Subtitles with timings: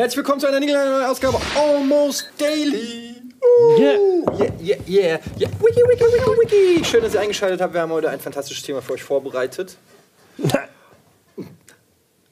[0.00, 3.16] Herzlich willkommen zu einer neuen Ausgabe Almost Daily.
[3.78, 3.98] Yeah.
[4.32, 5.50] Yeah, yeah, yeah, yeah.
[5.60, 6.84] Wiki, wiki, wiki, wiki.
[6.86, 7.74] Schön, dass ihr eingeschaltet habt.
[7.74, 9.76] Wir haben heute ein fantastisches Thema für euch vorbereitet.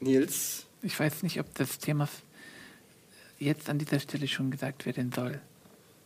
[0.01, 2.09] Nils, Ich weiß nicht, ob das Thema
[3.39, 5.39] jetzt an dieser Stelle schon gesagt werden soll.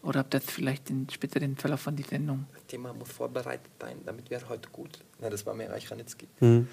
[0.02, 2.46] Oder ob das vielleicht den späteren Verlauf von die Sendung.
[2.54, 4.98] das Thema muss vorbereitet sein, damit wäre heute gut.
[5.20, 6.26] Na, das war mehr Reich Ranitzky.
[6.40, 6.66] Mhm.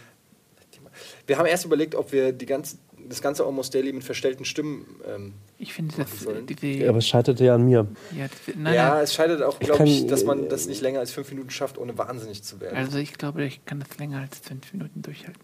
[1.28, 2.78] Wir haben erst überlegt, ob wir die ganze,
[3.10, 4.86] das ganze Almost Daily mit verstellten Stimmen.
[5.06, 6.68] Ähm, Ich finde, äh, diese.
[6.68, 7.88] Ja, aber es scheiterte ja an mir.
[8.16, 10.82] ja, das, nein, ja, nein, es scheitert auch, glaube ich, dass man äh, das nicht
[10.82, 12.78] länger als fünf Minuten schafft, ohne wahnsinnig zu werden.
[12.78, 15.42] also ich glaube, ich kann das länger als fünf Minuten durchhalten.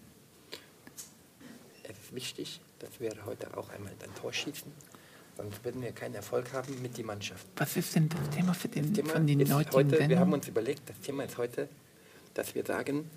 [1.82, 4.70] Es ist wichtig, dass wir heute auch einmal ein Tor schießen.
[5.36, 7.46] Sonst werden wir keinen Erfolg haben mit der Mannschaft.
[7.56, 10.32] Was ist denn das Thema für den, Das Thema von den heutigen heute, wir haben
[10.32, 11.68] uns überlegt, das Thema ist heute,
[12.32, 13.10] dass wir sagen,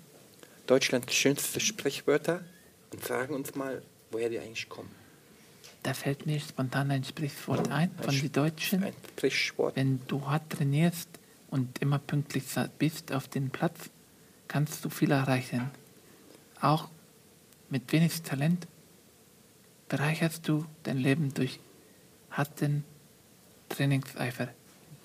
[0.66, 2.44] Deutschlands schönste Sprichwörter
[2.92, 4.90] und sagen uns mal, woher die eigentlich kommen.
[5.82, 8.84] Da fällt mir spontan ein Sprichwort ein von den Deutschen.
[8.84, 9.76] Ein Sprichwort.
[9.76, 11.08] Wenn du hart trainierst
[11.48, 12.44] und immer pünktlich
[12.78, 13.88] bist auf den Platz,
[14.46, 15.70] kannst du viel erreichen.
[16.60, 16.88] Auch
[17.70, 18.66] mit wenig Talent
[19.88, 21.60] bereicherst du dein Leben durch
[22.30, 22.84] harten
[23.68, 24.48] Trainingseifer.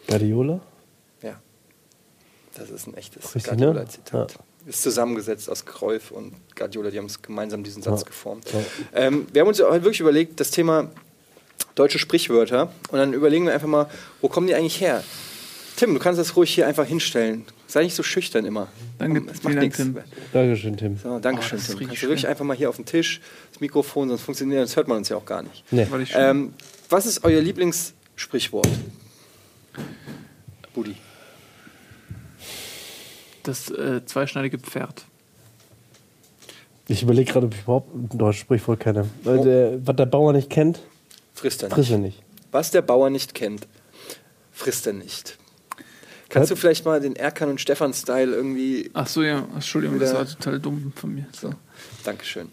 [0.07, 0.59] Guardiola?
[1.21, 1.41] Ja,
[2.53, 3.31] das ist ein echtes?
[3.31, 4.33] Guardiola-Zitat.
[4.33, 4.39] Ja.
[4.67, 8.07] Ist zusammengesetzt aus Cruyff und Guardiola, die haben es gemeinsam diesen Satz Ja.
[8.07, 8.45] geformt.
[8.51, 8.59] Ja.
[8.93, 10.89] Ähm, wir haben uns ja heute wirklich überlegt, das Thema
[11.75, 12.71] deutsche Sprichwörter.
[12.89, 13.87] Und dann überlegen wir einfach mal,
[14.21, 15.03] wo kommen die eigentlich her?
[15.75, 17.45] Tim, du kannst das ruhig hier einfach hinstellen.
[17.67, 18.69] Sei nicht so schüchtern immer.
[18.97, 19.75] Danke, Es macht Dank.
[19.75, 19.97] Tim.
[20.31, 20.97] Dankeschön, Tim.
[20.97, 21.87] So, Dankeschön, Oh, das Tim.
[21.87, 22.29] Kannst du wirklich schön.
[22.29, 23.19] einfach mal hier auf den Tisch,
[23.51, 25.63] das Mikrofon, sonst funktioniert, sonst hört man uns ja auch gar nicht.
[25.71, 25.85] Nee.
[26.15, 26.53] Ähm,
[26.89, 28.67] was ist euer Lieblingssprichwort?
[30.73, 30.95] Budi.
[33.45, 35.05] Das äh, zweischneidige Pferd.
[36.87, 39.09] Ich überlege gerade, ob ich überhaupt ein deutsches Sprichwort kenne.
[39.23, 40.79] Weil der, was der Bauer nicht kennt,
[41.33, 41.75] Frisst er nicht.
[41.75, 42.21] frisst er nicht.
[42.51, 43.67] Was der Bauer nicht kennt,
[44.51, 45.37] frisst er nicht.
[46.29, 48.89] Kannst du vielleicht mal den Erkan und Stefan-Style irgendwie.
[48.93, 51.25] Ach so, ja, Entschuldigung, das war total dumm von mir.
[51.39, 51.51] So.
[52.03, 52.49] Dankeschön.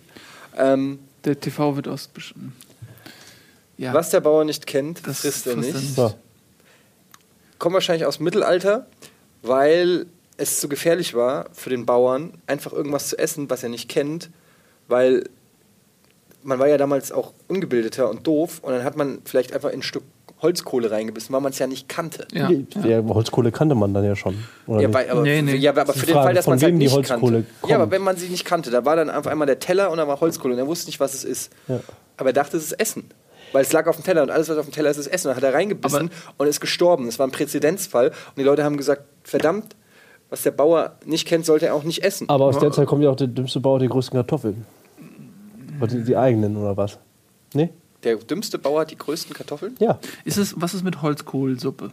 [0.56, 2.52] Ähm, Der TV wird ausbestimmt.
[3.78, 5.82] Ja, Was der Bauer nicht kennt, Das frisst er frisst er nicht.
[5.82, 5.94] nicht.
[5.96, 6.14] So.
[7.58, 8.86] Kommt wahrscheinlich aus dem Mittelalter,
[9.42, 10.06] weil
[10.42, 14.30] es zu gefährlich war für den Bauern, einfach irgendwas zu essen, was er nicht kennt,
[14.88, 15.24] weil
[16.42, 19.78] man war ja damals auch ungebildeter und doof und dann hat man vielleicht einfach in
[19.80, 20.02] ein Stück
[20.40, 22.26] Holzkohle reingebissen, weil man es ja nicht kannte.
[22.32, 23.04] ja, Ja, ja.
[23.04, 24.36] Holzkohle kannte man dann ja schon.
[24.66, 25.54] Oder Ja, weil, aber, Nee, nee.
[25.54, 27.50] ja, aber für den Fall, dass man es halt nicht Holzkohle kannte.
[27.60, 27.70] kommt.
[27.70, 29.98] Ja, aber wenn man sie nicht kannte, da war dann auf einmal der Teller und
[29.98, 31.52] da war Holzkohle und er wusste nicht, was es ist.
[31.68, 31.78] Ja.
[32.16, 33.04] Aber er dachte, es ist Essen.
[33.52, 35.28] Weil es lag auf dem Teller und alles, was auf dem Teller ist, ist Essen.
[35.28, 37.06] Dann hat er reingebissen und ist gestorben.
[37.06, 38.08] Das war ein Präzedenzfall.
[38.08, 39.76] Und die Leute haben gesagt, verdammt,
[40.32, 42.26] was der Bauer nicht kennt, sollte er auch nicht essen.
[42.30, 44.64] Aber aus der Zeit kommt ja auch der dümmste Bauer die größten Kartoffeln.
[45.78, 46.98] Oder die, die eigenen oder was?
[47.52, 47.68] Nee?
[48.02, 49.74] Der dümmste Bauer hat die größten Kartoffeln?
[49.78, 49.98] Ja.
[50.24, 51.90] Ist es, was ist mit Holzkohlsuppe?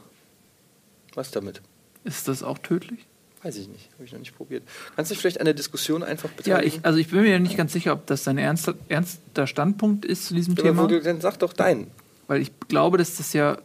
[1.16, 1.62] Was damit?
[2.06, 3.06] Ist das auch tödlich?
[3.44, 3.90] Weiß ich nicht.
[3.96, 4.64] Habe ich noch nicht probiert.
[4.96, 6.80] Kannst du dich vielleicht an der Diskussion einfach Ja, beteiligen?
[6.80, 10.28] ich, also ich bin mir nicht ganz sicher, ob das ein ernster, ernster Standpunkt ist
[10.28, 10.84] zu diesem Ja, aber Thema.
[10.84, 11.88] wo du, dann sag doch deinen.
[12.28, 13.58] Weil ich glaube, dass das ja.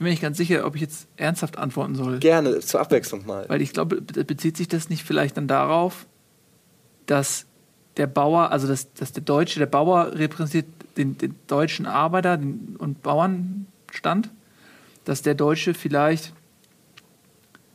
[0.00, 2.20] Ich bin mir nicht ganz sicher, ob ich jetzt ernsthaft antworten soll.
[2.20, 3.44] Gerne, zur Abwechslung mal.
[3.50, 6.06] Weil ich glaube, be- bezieht sich das nicht vielleicht dann darauf,
[7.04, 7.44] dass
[7.98, 10.64] der Bauer, also dass, dass der Deutsche, der Bauer repräsentiert
[10.96, 14.30] den, den deutschen Arbeiter den, und Bauernstand,
[15.04, 16.32] dass der Deutsche vielleicht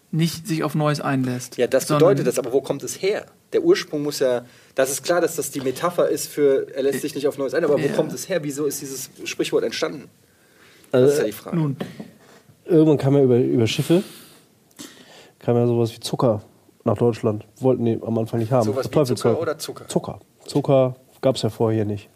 [0.09, 1.57] nicht sich auf Neues einlässt.
[1.57, 3.27] Ja, das bedeutet das, aber wo kommt es her?
[3.53, 7.01] Der Ursprung muss ja, das ist klar, dass das die Metapher ist für, er lässt
[7.01, 7.93] sich nicht auf Neues ein, aber wo Ja.
[7.93, 8.41] kommt es her?
[8.41, 10.09] Wieso ist dieses Sprichwort entstanden?
[10.91, 11.57] Das ist ja Also, die Frage.
[11.57, 11.75] Nun,
[12.65, 14.03] irgendwann kam ja über, über Schiffe,
[15.39, 16.41] kam ja sowas wie Zucker
[16.83, 17.45] nach Deutschland.
[17.59, 18.65] Wollten die am Anfang nicht haben.
[18.65, 19.87] Sowas Das wie Zucker oder Zucker?
[19.87, 20.19] Zucker.
[20.45, 22.09] Zucker gab es ja vorher nicht.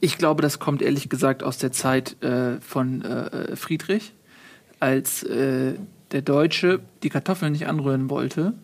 [0.00, 4.12] Ich glaube, das kommt ehrlich gesagt aus der Zeit äh, von äh, Friedrich,
[4.80, 5.74] als äh,
[6.12, 8.44] der Deutsche die Kartoffeln nicht anrühren wollte.
[8.44, 8.54] Habe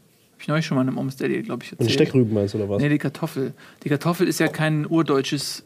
[0.41, 1.93] ich neulich schon mal in einem Omsteady, glaube ich, Und erzählt.
[1.95, 2.81] Steckrüben meinst du oder was?
[2.81, 3.53] Nee, die Kartoffel.
[3.85, 5.65] Die Kartoffel ist ja kein urdeutsches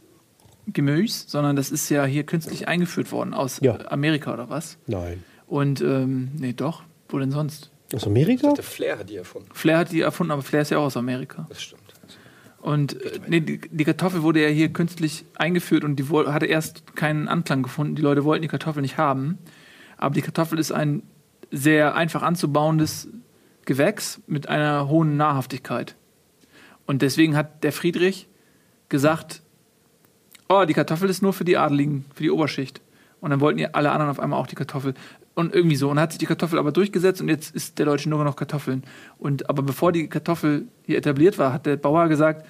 [0.73, 3.79] Gemüse, sondern das ist ja hier künstlich eingeführt worden aus Ja.
[3.91, 4.79] Amerika oder was.
[4.87, 5.23] Nein.
[5.47, 6.83] Und, ähm, nee, doch.
[7.09, 7.71] Wo denn sonst?
[7.95, 8.53] Aus Amerika?
[8.53, 9.49] Der Flair hat die erfunden.
[9.53, 11.47] Flair hat die erfunden, aber Flair ist ja auch aus Amerika.
[11.49, 11.83] Das stimmt.
[12.67, 16.97] Und äh, nee, die, die Kartoffel wurde ja hier künstlich eingeführt und die hatte erst
[16.97, 17.95] keinen Anklang gefunden.
[17.95, 19.39] Die Leute wollten die Kartoffel nicht haben.
[19.97, 21.05] Aber die Kartoffel ist ein
[21.53, 23.07] sehr einfach anzubauendes
[23.67, 25.95] Gewächs mit einer hohen Nahrhaftigkeit.
[26.87, 28.29] Und deswegen hat der Friedrich
[28.89, 29.43] gesagt,
[30.49, 32.81] oh, die Kartoffel ist nur für die Adeligen, für die Oberschicht.
[33.21, 34.95] Und dann wollten ja alle anderen auf einmal auch die Kartoffel.
[35.37, 35.91] Und irgendwie so.
[35.91, 38.83] Und hat sich die Kartoffel aber durchgesetzt und jetzt ist der Deutsche nur noch Kartoffeln.
[39.19, 42.47] Und aber bevor die Kartoffel hier etabliert war, hat der Bauer gesagt,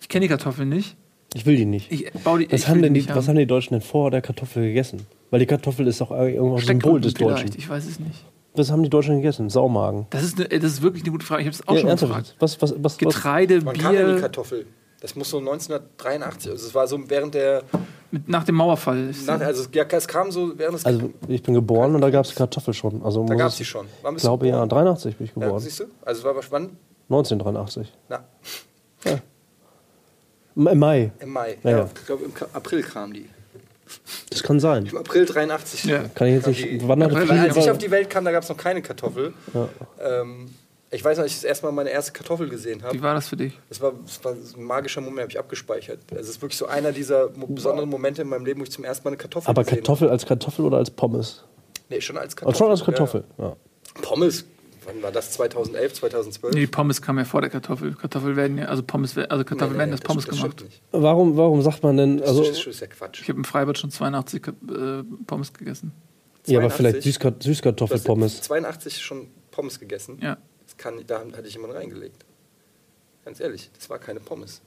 [0.00, 0.96] ich kenne die Kartoffeln nicht,
[1.34, 1.92] Ich will die nicht.
[1.92, 3.28] Ich baue die, Was, ich haben denn die, nicht was haben.
[3.28, 5.06] haben die Deutschen denn vor der Kartoffel gegessen?
[5.30, 7.50] Weil die Kartoffel ist doch irgendwo ein Symbol des Deutschen.
[7.56, 8.24] Ich weiß es nicht.
[8.54, 9.48] Was haben die Deutschen gegessen?
[9.48, 10.06] Saumagen.
[10.10, 11.42] Das ist, eine, das ist wirklich eine gute Frage.
[11.42, 12.12] Ich habe es auch Ja, schon ernsthaft?
[12.12, 12.36] gefragt.
[12.38, 12.98] Was, was, was, was?
[12.98, 14.66] Getreide, Wann kam denn die Bier, Kartoffel?
[15.02, 17.64] Das muss so 1983, also es war so während der,
[18.12, 19.10] mit, nach dem Mauerfall.
[19.10, 22.08] Ist nach, also ja, es kam so während des, Also ich bin geboren und da
[22.10, 23.02] gab es Kartoffel schon.
[23.02, 23.86] Also da gab es- die schon.
[23.86, 24.68] Ich glaube ja, geboren?
[24.68, 25.58] 83 bin ich Ja, geboren.
[25.60, 25.84] siehst du?
[26.04, 26.76] Also es war was- wann?
[27.08, 27.92] 1983.
[28.08, 28.22] Na,
[30.54, 31.10] Im Mai.
[31.18, 31.58] im Mai.
[31.64, 31.88] Ja, Ja, ja.
[31.98, 33.28] ich glaube im April kam die.
[34.30, 34.86] Das kann sein.
[34.86, 35.84] Im April 83.
[35.84, 36.04] Ja.
[36.14, 36.62] Kann ich jetzt nicht.
[36.64, 39.32] die- Wann April, als ich auf die Welt kam, da gab es noch keine Kartoffel.
[39.52, 39.68] Ja.
[40.00, 40.54] Ähm,
[40.92, 42.94] ich weiß noch, als ich das erste Mal meine erste Kartoffel gesehen habe.
[42.94, 43.58] Wie war das für dich?
[43.68, 46.00] Das war, das war ein magischer Moment, habe ich abgespeichert.
[46.10, 48.70] Also es ist wirklich so einer dieser mo- besonderen Momente in meinem Leben, wo ich
[48.70, 51.38] zum ersten Mal eine Kartoffel Aber gesehen Kartoffel als Kartoffel oder als Pommes?
[51.42, 51.48] habe.
[51.90, 52.58] Nee, schon als Oh, Kartoffel.
[52.58, 53.24] schon als Kartoffel.
[53.38, 53.44] Ja.
[53.48, 53.56] Ja.
[54.02, 54.44] Pommes,
[54.84, 55.30] wann war das?
[55.32, 56.54] 2011, 2012?
[56.54, 57.94] Nee, die Pommes kamen ja vor der Kartoffel.
[57.94, 60.64] Kartoffel werden ja, also Pommes, also Kartoffeln werden als das- Pommes das gemacht.
[60.92, 63.22] Warum, warum sagt man denn, Das, also, ist, das ist ja Quatsch.
[63.22, 65.92] Ich habe im Freibad schon 82 Ka- äh, Pommes gegessen.
[66.46, 66.76] ja, aber 82?
[66.76, 68.40] vielleicht Süßkar Du hast Süßkartoffelpommes.
[68.42, 70.18] 82 schon Pommes gegessen.
[70.22, 70.36] Ja.
[70.82, 72.24] Kann, da hatte ich jemanden reingelegt.
[73.24, 74.60] Ganz ehrlich, das war keine Pommes.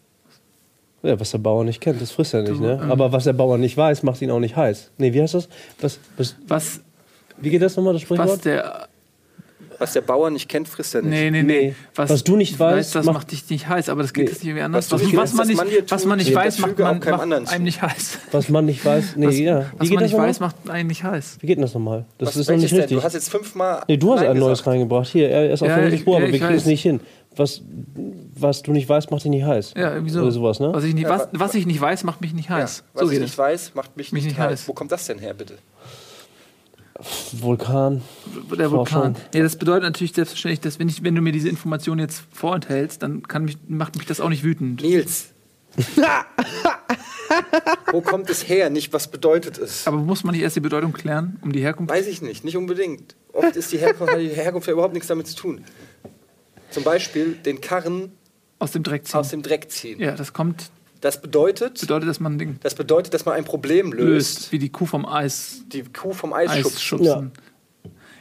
[1.03, 2.79] Ja, was der Bauer nicht kennt, das frisst er nicht, Du, ne?
[2.81, 4.91] ähm, Aber was der Bauer nicht weiß, macht ihn auch nicht heiß.
[4.97, 5.49] Nee, wie heißt das?
[5.81, 6.79] Was, was, Was,
[7.37, 8.45] wie geht das nochmal, das was Sprichwort?
[8.45, 8.87] der.
[9.79, 11.11] Was der Bauer nicht kennt, frisst er nicht.
[11.11, 11.67] Nee, nee, Nee.
[11.69, 11.75] nee.
[11.95, 14.29] Was du nicht weißt, das macht- dich nicht heiß, aber das geht Nee.
[14.31, 14.91] jetzt nicht irgendwie anders.
[14.91, 16.99] Was Was, nicht was, man was nicht, man was man nicht das weiß, macht, man,
[16.99, 17.53] macht zu.
[17.53, 18.19] einem nicht heiß.
[18.31, 19.65] Was man nicht weiß, nee, Was, ja.
[19.77, 20.29] was man nicht nochmal?
[20.29, 21.37] weiß, macht einen nicht heiß.
[21.41, 22.05] Wie geht denn das nochmal?
[22.17, 22.79] Das Was, ist noch nicht denn?
[22.79, 22.97] richtig.
[22.97, 23.83] Du hast jetzt fünfmal.
[23.87, 24.67] Nee, du hast ein neues gesagt.
[24.67, 25.07] reingebracht.
[25.09, 26.65] Hier, er ist auf Ja, der Spur, ja, aber wir kriegen es weiß.
[26.67, 26.99] nicht hin.
[27.37, 27.61] Was,
[28.37, 29.73] was du nicht weißt, macht dich nicht heiß.
[29.75, 30.21] Ja, irgendwie so.
[30.21, 30.69] Oder sowas, ne?
[30.73, 32.83] Was ich, nicht, Ja, was, wa- was ich nicht weiß, macht mich nicht Ja, heiß.
[32.93, 34.51] was so ich nicht weiß, macht mich, Mich nicht nicht heiß.
[34.61, 34.67] heiß.
[34.69, 35.55] Wo kommt das denn her, bitte?
[37.33, 38.01] Vulkan.
[38.57, 39.13] Der Vulkan.
[39.15, 39.15] Forschung.
[39.33, 43.03] Ja, das bedeutet natürlich selbstverständlich, dass wenn, ich, wenn du mir diese Information jetzt vorenthältst,
[43.03, 44.81] dann kann mich, macht mich das auch nicht wütend.
[44.81, 45.27] Nils.
[47.91, 48.69] Wo kommt es her?
[48.69, 49.87] Nicht, was bedeutet es?
[49.87, 51.91] Aber muss man nicht erst die Bedeutung klären, um die Herkunft?
[51.93, 53.15] Weiß ich nicht, nicht unbedingt.
[53.33, 55.65] Oft ist die Herkunft, hat die Herkunft ja überhaupt nichts damit zu tun.
[56.69, 58.11] Zum Beispiel den Karren
[58.59, 59.15] Aus dem Dreck ziehen.
[59.19, 59.99] aus dem Dreck ziehen.
[59.99, 60.69] ja, das kommt,
[61.01, 64.51] Das bedeutet, bedeutet, dass man ein Ding das bedeutet, dass man ein Problem löst, löst,
[64.51, 67.31] wie die Kuh vom Eis, die Kuh vom Eis, Eis schubsen.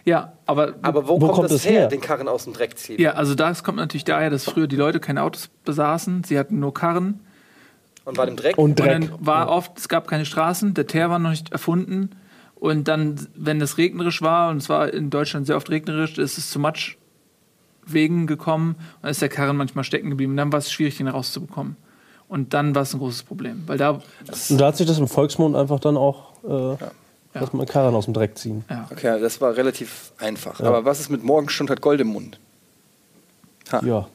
[0.05, 0.35] Ja.
[0.45, 1.89] aber, Aber wo, Wo kommt, kommt das es her, her?
[1.89, 3.01] den Karren aus dem Dreck ziehen?
[3.01, 6.59] ja, also das kommt natürlich daher, dass früher die Leute keine Autos besaßen, sie hatten
[6.61, 7.21] nur Karren.
[8.05, 8.59] Und war dem Dreck?
[8.59, 9.09] Und Und Dreck.
[9.09, 12.11] dann war oft, es gab keine Straßen, der Teer war noch nicht erfunden.
[12.55, 16.37] Und dann, wenn es regnerisch war, und es war in Deutschland sehr oft regnerisch, ist
[16.37, 20.33] es zu Matschwegen gekommen und dann ist der Karren manchmal stecken geblieben.
[20.33, 21.77] Und dann war es schwierig, ihn rauszubekommen.
[22.29, 23.63] Und dann war es ein großes Problem.
[23.67, 26.77] Weil da, Und da hat sich das im Volksmund einfach dann auch, äh,
[27.39, 28.65] dass man Karren aus dem Dreck ziehen.
[28.71, 28.89] ja.
[28.91, 30.61] Okay, das war relativ einfach.
[30.61, 30.67] Ja.
[30.67, 32.39] Aber was ist mit Morgenstund hat Gold im Mund?
[33.73, 33.85] Ha.
[33.85, 34.09] Ja.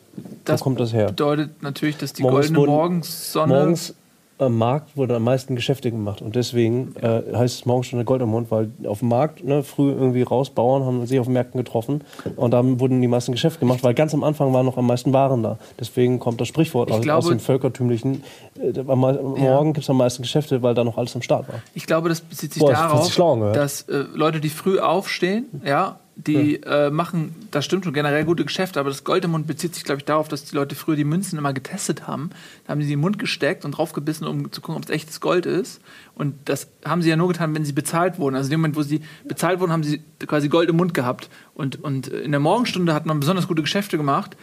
[0.45, 1.07] Das Wo kommt das her?
[1.07, 3.53] bedeutet natürlich, dass die Morgens goldene Morgensonne.
[3.53, 3.93] Morgens
[4.39, 8.29] am Markt wurden am meisten Geschäfte gemacht und deswegen äh, heißt es Morgenstunde Gold im
[8.29, 11.57] Mund, weil auf dem Markt ne, früh irgendwie raus, Bauern haben sich auf den Märkten
[11.57, 12.01] getroffen
[12.35, 15.11] und dann wurden die meisten Geschäfte gemacht, weil ganz am Anfang waren noch am meisten
[15.13, 15.57] Waren da.
[15.79, 18.23] Deswegen kommt das Sprichwort Ich aus, glaube- aus dem völkertümlichen,
[18.61, 21.47] äh, am, am Morgen gibt es am meisten Geschäfte, weil da noch alles am Start
[21.49, 21.61] war.
[21.73, 23.13] Ich glaube, das bezieht sich Boah, darauf,
[23.53, 28.43] dass äh, Leute, die früh aufstehen, ja, die äh, machen, das stimmt schon, generell gute
[28.43, 30.95] Geschäfte, aber das Gold im Mund bezieht sich, glaube ich, darauf, dass die Leute früher
[30.95, 32.31] die Münzen immer getestet haben.
[32.65, 35.21] Da haben sie in den Mund gesteckt und draufgebissen, um zu gucken, ob es echtes
[35.21, 35.81] Gold ist.
[36.15, 38.35] Und das haben sie ja nur getan, wenn sie bezahlt wurden.
[38.35, 41.29] Also in dem Moment, wo sie bezahlt wurden, haben sie quasi Gold im Mund gehabt.
[41.53, 44.35] Und, und in der Morgenstunde hat man besonders gute Geschäfte gemacht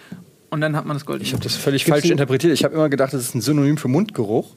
[0.49, 2.53] und dann hat man das Gold im Ich habe das völlig falsch interpretiert.
[2.53, 4.55] Ich habe immer gedacht, das ist ein Synonym für Mundgeruch.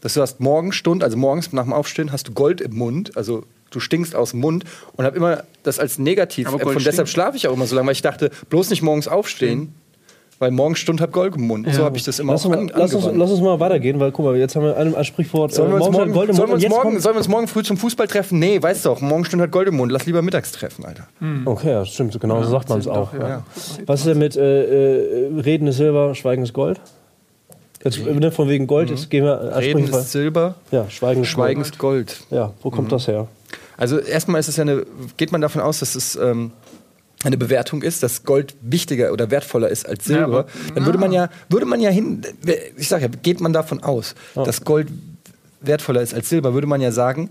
[0.00, 3.42] Dass du hast Morgenstund, also morgens nach dem Aufstehen hast du Gold im Mund, also
[3.70, 4.64] du stinkst aus dem Mund
[4.96, 6.86] und habe immer das als negativ Aber Gold.
[6.86, 9.74] Deshalb schlafe ich auch immer so lange, weil ich dachte, bloß nicht morgens aufstehen,
[10.38, 11.66] weil Morgenstund hat Gold im Mund.
[11.74, 13.58] So habe ich das immer Lass, auch uns, an, mal- lass, uns, lass uns mal
[13.58, 15.52] weitergehen, weil guck mal, jetzt haben wir ein, ein Sprichwort.
[15.52, 17.28] Sollen wir, uns morgen, Gold im sollen, wir Mund, uns jetzt morgen, sollen wir uns
[17.28, 18.38] morgen früh zum Fußball treffen?
[18.38, 19.90] Nee, weißt du auch, Morgenstund hat Gold im Mund.
[19.90, 21.08] Lass lieber mittags treffen, Alter.
[21.44, 23.12] Okay, ja, stimmt, genau so sagt man es auch.
[23.12, 23.28] doch, Ja.
[23.28, 23.44] ja.
[23.86, 26.80] Was ist denn mit äh, äh, Reden ist Silber, Schweigen ist Gold?
[27.84, 31.28] Jetzt, ne, von wegen Gold, jetzt gehen wir als Reden ist Silber, Ja, Schweigen ist
[31.28, 31.72] Schweigen Gold.
[31.72, 32.16] ist Gold.
[32.30, 33.28] Ja, wo kommt das her?
[33.76, 34.84] Also erstmal ist es ja eine,
[35.16, 36.50] geht man davon aus, dass es ähm,
[37.22, 40.98] eine Bewertung ist, dass Gold wichtiger oder wertvoller ist als Ja, Silber, aber- dann würde
[40.98, 42.22] man ja, würde man ja hin,
[42.76, 44.88] ich sage ja, geht man davon aus, dass Gold
[45.60, 47.30] wertvoller ist als Silber, würde man ja sagen,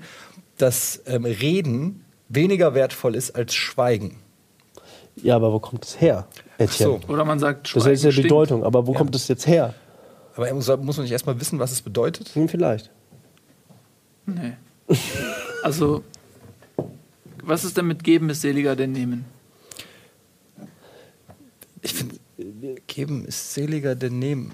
[0.57, 4.15] dass ähm, Reden weniger wertvoll ist als Schweigen.
[5.21, 6.27] Ja, aber wo kommt es her?
[6.57, 6.99] Etienne?
[7.05, 7.13] so.
[7.13, 8.21] Oder man sagt, Das ist Schweigen ja die.
[8.23, 9.73] Bedeutung, aber wo kommt es jetzt her?
[10.37, 12.29] Aber muss, muss man nicht erstmal wissen, was es bedeutet?
[12.35, 12.89] Hm, vielleicht.
[14.25, 14.53] Nee.
[15.63, 16.03] Also,
[17.43, 19.25] was ist denn mit geben ist seliger denn nehmen?
[21.81, 22.15] Ich finde,
[22.85, 24.51] geben ist seliger denn nehmen.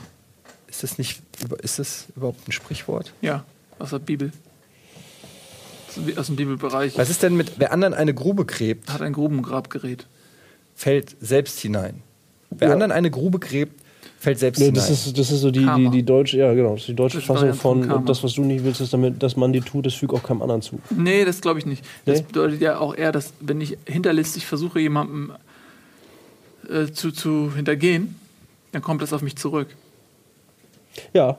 [0.67, 1.21] Ist das nicht,
[1.61, 3.13] ist das überhaupt ein Sprichwort?
[3.21, 3.43] Ja,
[3.77, 4.31] aus der Bibel.
[6.15, 6.97] Aus dem Bibelbereich.
[6.97, 10.07] Was ist denn mit, wer anderen eine Grube gräbt, Hat ein Grubengrabgerät.
[10.73, 12.01] fällt selbst hinein?
[12.49, 12.73] Wer Ja.
[12.73, 13.82] anderen eine Grube gräbt,
[14.19, 16.81] fällt selbst Nee, das ist, das ist so die, die, die deutsche, ja genau, das
[16.81, 18.05] ist die deutsche Das Fassung von von Karma.
[18.05, 20.41] das, was du nicht willst, ist damit, dass man die tut, das fügt auch keinem
[20.41, 20.79] anderen zu.
[20.91, 21.83] Nee, das glaube ich nicht.
[22.05, 22.25] Das Nee?
[22.27, 25.33] bedeutet ja auch eher, dass wenn ich hinterlistig versuche, jemandem
[26.69, 28.15] äh, zu, zu hintergehen,
[28.71, 29.67] dann kommt das auf mich zurück.
[31.13, 31.37] Ja,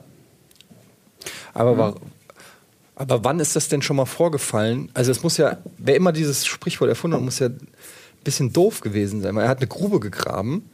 [1.53, 1.95] Aber, wa-
[2.97, 4.91] aber wann ist das denn schon mal vorgefallen?
[4.95, 7.69] Also es muss ja, wer immer dieses Sprichwort erfunden hat, muss ja ein
[8.25, 9.35] bisschen doof gewesen sein.
[9.35, 10.69] Weil er hat eine Grube gegraben,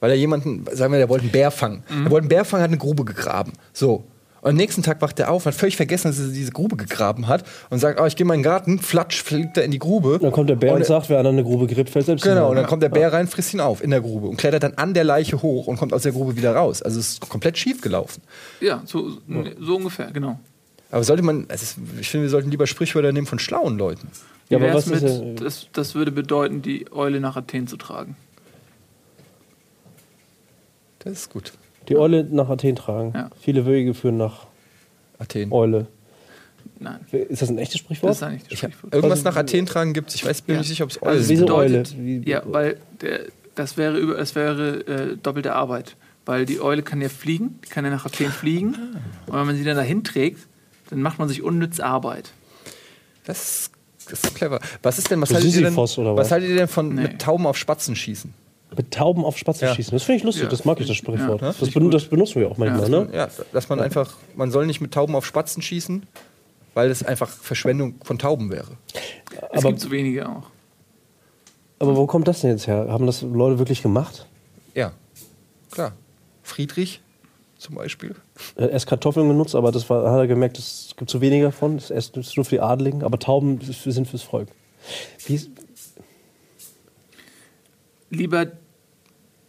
[0.00, 1.82] weil er jemanden, sagen wir, der wollte einen Bär fangen.
[1.88, 3.52] Er wollte einen Bär fangen, hat eine Grube gegraben.
[3.72, 4.04] So.
[4.42, 7.26] Und am nächsten Tag wacht er auf, hat völlig vergessen, dass er diese Grube gegraben
[7.26, 10.18] hat und sagt, oh, ich gehe in meinen Garten, flatsch, fliegt er in die Grube.
[10.20, 12.50] dann kommt der Bär und, er- sagt, wer an eine Grube gräbt, fällt selbst Genau,
[12.50, 14.74] und dann kommt der Bär rein, frisst ihn auf in der Grube und klettert dann
[14.74, 16.80] an der Leiche hoch und kommt aus der Grube wieder raus.
[16.82, 18.22] Also es ist komplett schief gelaufen.
[18.60, 19.10] Ja, so,
[19.58, 20.38] so ungefähr, genau.
[20.92, 24.06] Aber sollte man, ist, ich finde, wir sollten lieber Sprichwörter nehmen von schlauen Leuten.
[24.48, 28.16] Ja, aber was mit, ist das, das würde bedeuten, die Eule nach Athen zu tragen.
[31.06, 31.52] Das ist gut.
[31.88, 33.12] Die Eule nach Athen tragen.
[33.14, 33.30] Ja.
[33.40, 34.46] Viele Wege führen nach
[35.18, 35.52] Athen.
[35.52, 35.86] Eule.
[36.80, 38.12] Nein, Ist das ein echtes das Sprichwort?
[38.12, 38.94] ist eigentlich das Ich hab, Sprichwort.
[38.94, 40.60] irgendwas Also- nach Athen tragen gibt Ich weiß, bin mir Ja.
[40.62, 41.50] nicht sicher, ob es Also es Wieso sind.
[41.52, 41.82] Eule?
[42.24, 43.20] Ja, weil der,
[43.54, 44.80] das wäre, über, das wäre
[45.12, 45.96] äh, doppelte Arbeit.
[46.26, 48.74] Weil die Eule kann ja fliegen, die kann ja nach Athen fliegen.
[49.26, 50.40] Und wenn man sie dann dahin trägt,
[50.90, 52.32] dann macht man sich unnütz Arbeit.
[53.24, 53.70] Das, ist-
[54.10, 54.58] das ist clever.
[54.82, 56.30] Was ist denn, was haltet ihr denn, was was?
[56.32, 57.02] haltet ihr denn von Nee.
[57.02, 58.34] mit Tauben auf Spatzen schießen?
[58.76, 59.74] Mit Tauben auf Spatzen Ja.
[59.74, 59.92] schießen.
[59.92, 60.48] Das finde ich lustig, Ja.
[60.48, 61.40] das mag ich, das Sprichwort.
[61.40, 63.00] Ja, das, ben das benutzen wir auch manchmal, Ja.
[63.04, 63.08] ne?
[63.12, 66.04] Ja, dass man einfach, man soll nicht mit Tauben auf Spatzen schießen,
[66.74, 68.72] weil es einfach Verschwendung von Tauben wäre.
[69.52, 70.42] Es Aber- gibt so wenige auch.
[71.78, 72.86] Aber wo kommt das denn jetzt her?
[72.88, 74.26] Haben das Leute wirklich gemacht?
[74.74, 74.92] Ja,
[75.70, 75.92] klar.
[76.42, 77.00] Friedrich
[77.58, 78.14] zum Beispiel.
[78.56, 81.42] Er hat erst Kartoffeln genutzt, aber das war, hat er gemerkt, es gibt zu wenig
[81.42, 81.76] davon.
[81.78, 84.48] Das ist nur für die Adligen, aber Tauben sind fürs Volk.
[85.26, 85.50] Wie ist,
[88.16, 88.46] Lieber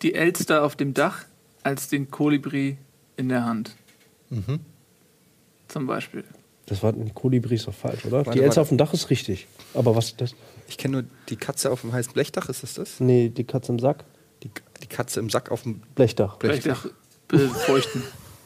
[0.01, 1.25] die Elster auf dem Dach
[1.63, 2.77] als den Kolibri
[3.15, 3.75] in der Hand.
[4.29, 4.59] Mhm.
[5.67, 6.23] Zum Beispiel.
[6.67, 8.25] das war ein Kolibri ist doch falsch, oder?
[8.25, 8.61] Warte, die Elster warte.
[8.61, 9.47] auf dem Dach ist richtig.
[9.73, 10.35] Aber was ist das?
[10.67, 12.99] Ich kenne nur die Katze auf dem heißen Blechdach, ist das das?
[12.99, 14.03] Nee, die Katze im Sack.
[14.43, 16.37] Die, die Katze im Sack auf dem Blechdach.
[16.37, 16.81] Blechdach.
[17.29, 18.03] Vielleicht auch befeuchten.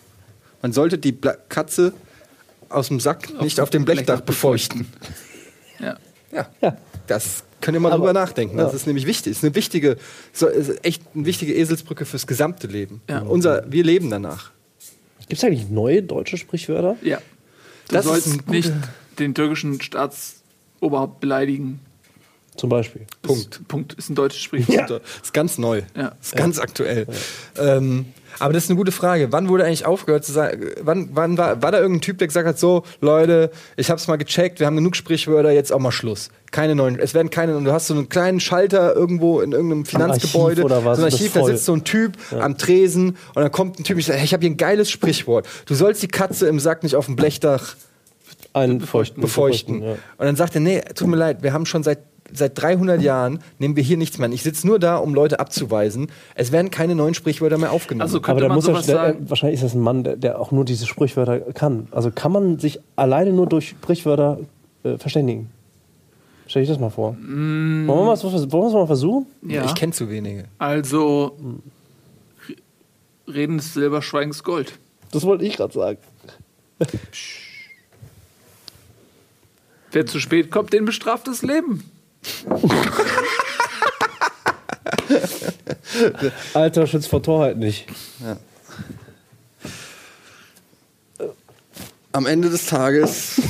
[0.61, 1.93] Man sollte die Bla Katze
[2.69, 4.87] aus dem Sack nicht auf dem Blechdach Blechdach befeuchten.
[5.79, 5.97] ja.
[6.31, 6.49] Ja.
[6.61, 6.77] Ja.
[7.13, 8.57] Das könnt ihr mal Aber- drüber nachdenken.
[8.57, 8.75] Das ja.
[8.75, 9.31] ist nämlich wichtig.
[9.31, 9.97] Ist eine wichtige,
[10.33, 13.01] so, ist echt eine wichtige Eselsbrücke fürs gesamte Leben.
[13.09, 13.19] Ja.
[13.21, 14.51] Unser, wir leben danach.
[15.27, 16.95] Gibt es eigentlich neue deutsche Sprichwörter?
[17.01, 17.19] ja.
[17.87, 18.71] Du Das sollst nicht
[19.19, 21.79] den türkischen Staatsoberhaupt beleidigen.
[22.61, 23.07] Zum Beispiel.
[23.23, 23.55] Punkt.
[23.55, 23.93] Ist, Punkt.
[23.93, 24.87] Ist ein deutsches Sprichwort.
[24.91, 25.81] Das ist ganz neu.
[25.97, 26.11] Ja.
[26.21, 27.07] Ist ganz aktuell.
[27.57, 28.05] Ähm,
[28.37, 29.31] aber das ist eine gute Frage.
[29.31, 32.47] Wann wurde eigentlich aufgehört zu sagen, wann, wann war, war da irgendein Typ, der gesagt
[32.47, 36.29] hat, so, Leute, ich hab's mal gecheckt, wir haben genug Sprichwörter, jetzt auch mal Schluss.
[36.51, 39.85] Keine neuen, es werden keine, und du hast so einen kleinen Schalter irgendwo in irgendeinem
[39.85, 43.41] Finanzgebäude, Archiv oder was, so ein Archiv, da sitzt so ein Typ am Tresen und
[43.41, 45.47] dann kommt ein Typ, ich sage, hey, ich habe hier ein geiles Sprichwort.
[45.65, 47.75] Du sollst die Katze im Sack nicht auf dem Blechdach
[48.53, 49.19] Einen Befeuchten.
[49.21, 49.81] befeuchten.
[49.81, 49.91] ja.
[49.91, 51.99] Und dann sagt er, nee, tut mir leid, wir haben schon seit,
[52.33, 54.31] seit 300 Jahren, nehmen wir hier nichts mehr an.
[54.31, 56.07] Ich sitze nur da, um Leute abzuweisen.
[56.35, 58.01] Es werden keine neuen Sprichwörter mehr aufgenommen.
[58.01, 59.25] Also Aber könnte man muss er, sowas sagen.
[59.25, 61.88] äh, wahrscheinlich ist das ein Mann, der, der auch nur diese Sprichwörter kann.
[61.91, 64.39] Also kann man sich alleine nur durch Sprichwörter
[64.83, 65.50] äh, verständigen?
[66.47, 67.15] Stell ich das mal vor.
[67.15, 69.25] Wollen, wir mal, wollen wir es mal versuchen?
[69.47, 69.63] Ja.
[69.65, 70.45] Ich kenne zu wenige.
[70.57, 71.38] Also,
[73.25, 74.73] Reden ist Silber, Schweigen ist Gold.
[75.11, 75.97] Das wollte ich gerade sagen.
[79.91, 81.83] Wer zu spät kommt, den bestraft das Leben.
[86.53, 87.87] Alter, schützt vor Torheit nicht.
[92.11, 93.35] Am Ende des Tages.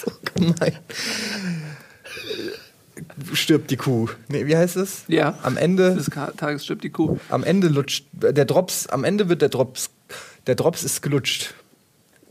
[0.00, 0.76] so gemein.
[3.32, 4.08] Stirbt die Kuh.
[4.28, 5.04] Nee, wie heißt es?
[5.08, 5.38] Ja.
[5.42, 7.18] Am Ende, Des Tages stirbt die Kuh.
[7.28, 9.90] am Ende lutscht der Drops, am Ende wird der Drops,
[10.46, 11.54] der Drops ist gelutscht.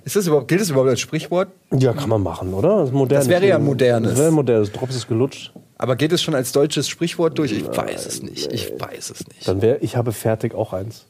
[0.06, 1.50] Ist das überhaupt, gilt das überhaupt als Sprichwort?
[1.74, 2.78] Ja, kann man machen, oder?
[2.84, 3.20] Das, modern.
[3.20, 4.12] Das wäre ja modernes.
[4.12, 4.72] Das wäre modernes.
[4.72, 5.52] Drops ist gelutscht.
[5.78, 7.52] Aber geht es schon als deutsches Sprichwort durch?
[7.52, 8.54] Ich weiß es nicht.
[8.54, 9.48] Ich weiß es nicht.
[9.48, 11.06] Dann wäre ich habe fertig auch eins.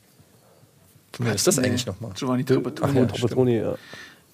[1.19, 1.67] Wer ist das Nee.
[1.67, 2.11] eigentlich nochmal?
[2.15, 2.99] Giovanni Ach Trapattoni.
[2.99, 3.75] ja, Trapattoni, ja.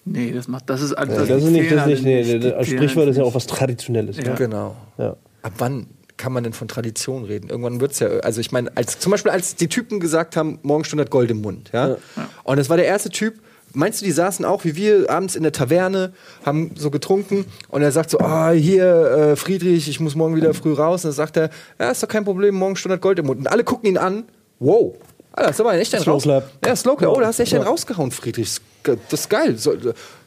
[0.06, 3.18] Nee, das macht, das ist Das, ist nicht, das ist nicht, nee, als Sprichwort ist
[3.18, 4.18] ja auch was Traditionelles.
[4.18, 4.24] Ja.
[4.24, 4.36] Ja.
[4.36, 4.76] Genau.
[4.98, 5.16] Ja.
[5.44, 5.88] Ab wann
[6.18, 7.50] kann man denn von Tradition reden?
[7.50, 10.60] Irgendwann wird es ja, also ich meine, als, zum Beispiel als die Typen gesagt haben,
[10.64, 11.98] Morgenstunde hat Gold im Mund, ja?
[12.44, 13.36] Und das war der erste Typ,
[13.74, 16.14] meinst du, die saßen auch wie wir abends in der Taverne,
[16.46, 20.54] haben so getrunken und er sagt so, ah, hier, äh, Friedrich, ich muss morgen wieder
[20.54, 21.04] früh raus.
[21.04, 21.50] Und dann sagt er,
[21.80, 23.40] ja, ist doch kein Problem, Morgenstunde hat Gold im Mund.
[23.40, 24.24] Und alle gucken ihn an,
[24.60, 24.94] wow,
[25.36, 26.24] das ist aber echt ein Slow raus.
[26.24, 26.50] Clap.
[26.66, 27.12] Ja, Slow Clap.
[27.16, 27.70] Oh, da hast du echt einen Ja.
[27.70, 28.58] rausgehauen, Friedrich.
[28.84, 29.56] Das ist geil.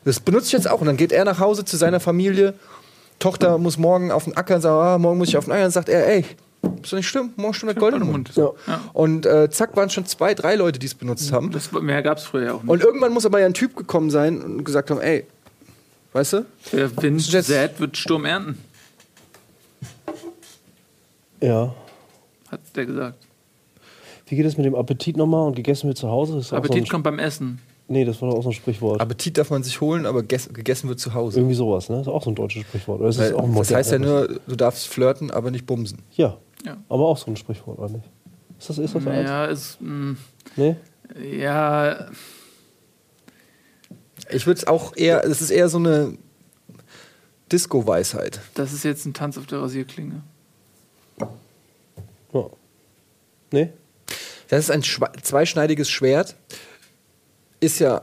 [0.05, 0.81] Das benutze ich jetzt auch.
[0.81, 2.55] Und dann geht er nach Hause zu seiner Familie.
[3.19, 5.63] Tochter muss morgen auf den Acker, sagt, ah, morgen muss ich auf den Acker.
[5.63, 6.25] Dann sagt er, ey,
[6.83, 8.31] ist doch nicht schlimm, morgen schon der goldene Mund.
[8.35, 8.51] Ja.
[8.93, 11.51] Und äh, zack, waren schon zwei, drei Leute, die es benutzt haben.
[11.51, 12.71] Das, mehr gab es früher ja auch nicht.
[12.71, 15.27] Und irgendwann muss aber ja ein Typ gekommen sein und gesagt haben, ey,
[16.13, 16.47] weißt du?
[16.71, 18.59] Wer Wind sät, wird Sturm ernten,
[21.41, 21.75] Ja.
[22.51, 23.19] hat der gesagt.
[24.27, 26.43] Wie geht es mit dem Appetit nochmal und gegessen wird zu Hause?
[26.57, 27.61] Appetit so kommt beim Essen.
[27.87, 29.01] Nee, das war doch auch so ein Sprichwort.
[29.01, 31.41] Appetit darf man sich holen, aber gess- gegessen wird zu Hause.
[31.41, 31.97] Irgendwie sowas, ne?
[31.99, 33.01] Das ist auch so ein deutsches Sprichwort.
[33.01, 35.67] Oder ist das, Weil, auch ein das heißt ja nur, du darfst flirten, aber nicht
[35.67, 35.99] bumsen.
[36.17, 36.39] Ja.
[36.65, 36.79] Ja.
[36.89, 38.05] Aber auch so ein Sprichwort, oder nicht?
[38.59, 39.29] Ist das, ist das eins?
[39.29, 40.17] Ja, ist, mh,
[40.57, 40.77] Nee?
[41.39, 42.09] ja,
[44.31, 46.17] Ich würde es auch eher, es ist eher so eine
[47.53, 48.41] Disco-Weisheit.
[48.55, 50.23] das ist jetzt ein Tanz auf der Rasierklinge.
[51.21, 51.29] Ja.
[53.53, 53.71] Nee?
[54.49, 56.35] Das ist ein zweischneidiges Schwert.
[57.65, 58.03] Ist ja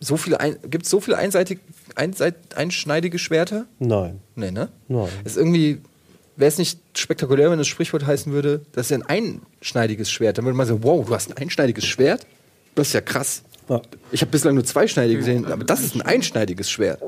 [0.00, 1.60] so viele, ein, gibt es so viele einseitig,
[1.94, 3.66] einseit, einschneidige Schwerter?
[3.78, 4.20] Nein.
[4.34, 4.68] Nee, ne?
[4.88, 5.08] Nein.
[5.24, 5.80] Ist irgendwie,
[6.36, 10.38] wäre es nicht spektakulär, wenn das Sprichwort heißen würde, das ist ja ein einschneidiges Schwert.
[10.38, 12.26] Dann würde man sagen, wow, du hast ein einschneidiges Schwert?
[12.74, 13.42] Das ist ja krass.
[13.68, 13.80] Ja.
[14.10, 17.00] Ich habe bislang nur zweischneidige gesehen, aber das ist ein einschneidiges Schwert.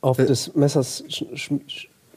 [0.00, 1.04] Auf des Messers.
[1.08, 1.50] Sch, sch,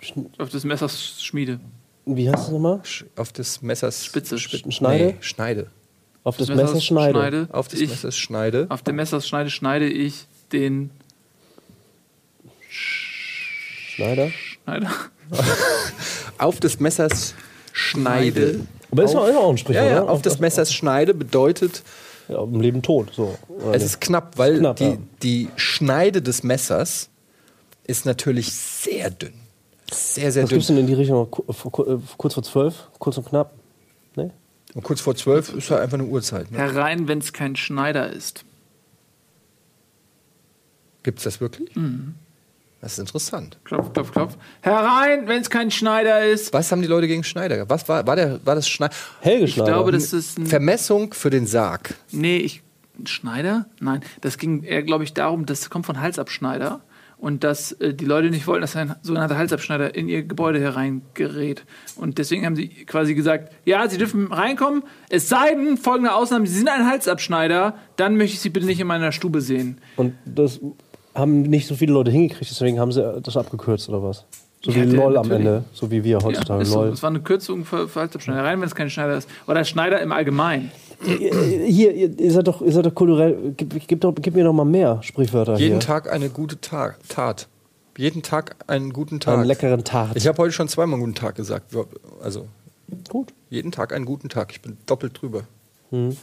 [0.02, 1.60] sch, Auf des Messers Schmiede.
[2.06, 2.82] wie heißt das nochmal?
[3.16, 4.40] Auf des Messers Spitze.
[4.40, 5.06] Spit- Schneide?
[5.06, 5.68] Nee, Schneide.
[6.26, 7.48] Auf des Messers Messers Schneide.
[7.52, 8.66] Auf des ich, Messers Schneide.
[8.70, 10.90] Auf dem Messers Schneide schneide ich den
[12.70, 14.30] Schneider.
[14.64, 14.92] Schneider.
[16.38, 17.36] Auf des Messers
[17.72, 18.62] Schneide.
[18.92, 20.10] Aber ist auch, ist auch ein Sprichwort, Ja, ja, ne?
[20.10, 21.84] auf des Messers Schneide bedeutet,
[22.28, 23.14] Ja, im Leben tot.
[23.14, 23.38] So.
[23.72, 24.98] Es ist knapp, weil Knapp, die, ja.
[25.24, 27.10] die Schneide des Messers
[27.86, 29.34] ist natürlich sehr dünn.
[29.92, 30.58] Sehr, sehr Was dünn.
[30.58, 31.30] gibt's denn in die Richtung?
[32.18, 32.88] Kurz vor zwölf?
[33.00, 33.54] Kurz und knapp?
[34.76, 36.52] Und kurz vor zwölf ist halt einfach eine Uhrzeit.
[36.52, 36.58] Ne?
[36.60, 38.46] Herein, wenn es kein Schneider ist.
[41.02, 41.74] Gibt es das wirklich?
[41.76, 42.16] Mhm.
[42.82, 43.58] Das ist interessant.
[43.64, 44.38] Klopf, klopf, klopf.
[44.62, 46.54] Herein, wenn es kein Schneider ist.
[46.54, 47.56] Was haben die Leute gegen Schneider?
[47.56, 47.72] gehabt?
[47.72, 48.94] Was war, war, der, war das Schneider?
[49.22, 49.72] Helge Ich Schneider.
[49.72, 50.46] glaube, das ist ein.
[50.46, 51.96] Vermessung für den Sarg.
[52.12, 52.62] Nee, ich.
[53.06, 53.66] Schneider?
[53.80, 56.82] Nein, das ging eher, glaube ich, darum, das kommt von Halsabschneider.
[57.18, 61.64] Und dass äh, die Leute nicht wollten, dass ein sogenannter Halsabschneider in ihr Gebäude hereingerät.
[61.96, 66.46] Und deswegen haben sie quasi gesagt: Ja, sie dürfen reinkommen, es sei denn, folgende Ausnahme:
[66.46, 69.80] Sie sind ein Halsabschneider, dann möchte ich sie bitte nicht in meiner Stube sehen.
[69.96, 70.60] Und das
[71.14, 74.26] haben nicht so viele Leute hingekriegt, deswegen haben sie das abgekürzt oder was?
[74.62, 75.48] So Ja, wie LOL am natürlich.
[75.48, 76.60] Ende, so wie wir heutzutage.
[76.60, 76.82] Ja, ist so.
[76.82, 76.90] LOL.
[76.90, 78.44] Das war eine Kürzung für, für Halsabschneider.
[78.44, 79.30] Rein, wenn es kein Schneider ist.
[79.48, 80.72] Oder Schneider im Allgemeinen.
[81.04, 83.54] Hier, ihr, ihr seid doch, ihr seid doch kulturell.
[83.58, 85.80] Gib, gib, doch, gib mir doch mal mehr Sprichwörter Jeden hier.
[85.80, 87.48] Tag eine gute Tag, Tat.
[87.98, 89.36] Jeden Tag einen guten Tag.
[89.36, 90.16] Einen leckeren Tart.
[90.16, 91.74] Ich habe heute schon zweimal guten Tag gesagt.
[92.22, 92.48] Also
[93.10, 93.34] Gut.
[93.50, 94.52] jeden Tag einen guten Tag.
[94.52, 95.44] Ich bin doppelt drüber.
[95.92, 96.16] Hm.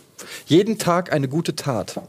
[0.46, 2.00] Jeden Tag eine gute Tat.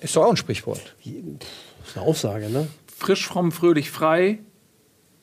[0.00, 0.80] Ist doch auch ein Sprichwort.
[1.04, 2.68] Das ist eine Aussage, ne?
[2.96, 4.38] Frisch, fromm, fröhlich, frei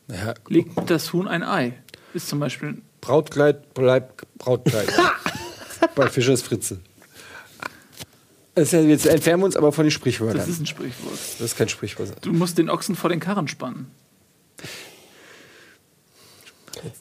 [0.09, 1.73] Ja, legt das Huhn ein Ei.
[2.13, 2.81] Ist zum Beispiel.
[3.01, 4.87] Brautkleid bleibt Brautkleid.
[5.95, 6.79] Bei Fischers Fritze.
[8.55, 10.37] Das jetzt entfernen wir uns aber von den Sprichwörtern.
[10.37, 11.13] Das ist ein Sprichwort.
[11.13, 12.13] Das ist kein Sprichwort.
[12.21, 13.87] Du musst den Ochsen vor den Karren spannen.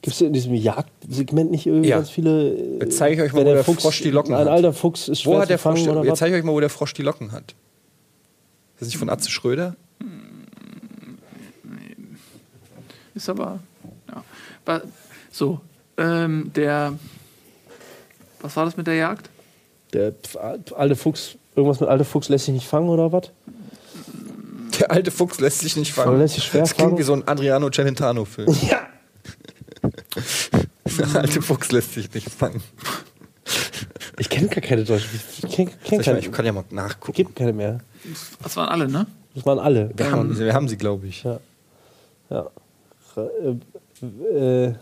[0.03, 1.97] Gibt es in diesem Jagdsegment nicht irgendwie Ja.
[1.99, 2.53] ganz viele.
[2.55, 4.49] äh, Jetzt zeige ich euch mal, wo der Frosch die Locken Ein hat.
[4.49, 6.71] alter Fuchs ist Wo hat der Frosch, oder jetzt zeige ich euch mal, wo der
[6.71, 7.55] Frosch die Locken hat.
[8.79, 9.77] Das ist nicht von Atze Schröder?
[13.15, 13.61] Ist aber.
[14.67, 14.83] Ja.
[15.33, 15.61] So,
[15.97, 16.95] ähm, der.
[18.41, 19.31] Was war das mit der Jagd?
[19.93, 20.13] Der
[20.77, 23.31] alte Fuchs, irgendwas mit alter Fuchs lässt sich nicht fangen oder was?
[24.79, 26.19] Der alte Fuchs lässt sich nicht fangen.
[26.19, 26.99] Lässt sich schwer das klingt fangen?
[26.99, 28.55] wie so ein Adriano Celentano-Film.
[28.69, 28.87] Ja.
[30.99, 32.63] Der alte Fuchs lässt sich nicht fangen.
[34.19, 35.09] Ich kenne gar keine Deutschen.
[35.43, 36.19] Ich kenne kenn meine, keine.
[36.19, 37.13] ich kann ja mal nachgucken.
[37.13, 37.79] gibt keine mehr.
[38.43, 39.07] Das waren alle, ne?
[39.35, 39.91] Das waren alle.
[39.97, 41.23] Wir haben, sie- wir haben sie, glaube ich.
[41.23, 41.39] Ja.
[42.31, 42.51] Ja.
[43.17, 44.75] Äh, äh,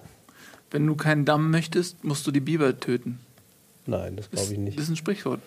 [0.70, 3.18] Wenn du keinen Damm möchtest, musst du die Biber töten.
[3.86, 4.78] Nein, das glaube ich Das nicht.
[4.78, 5.40] ist ein Sprichwort.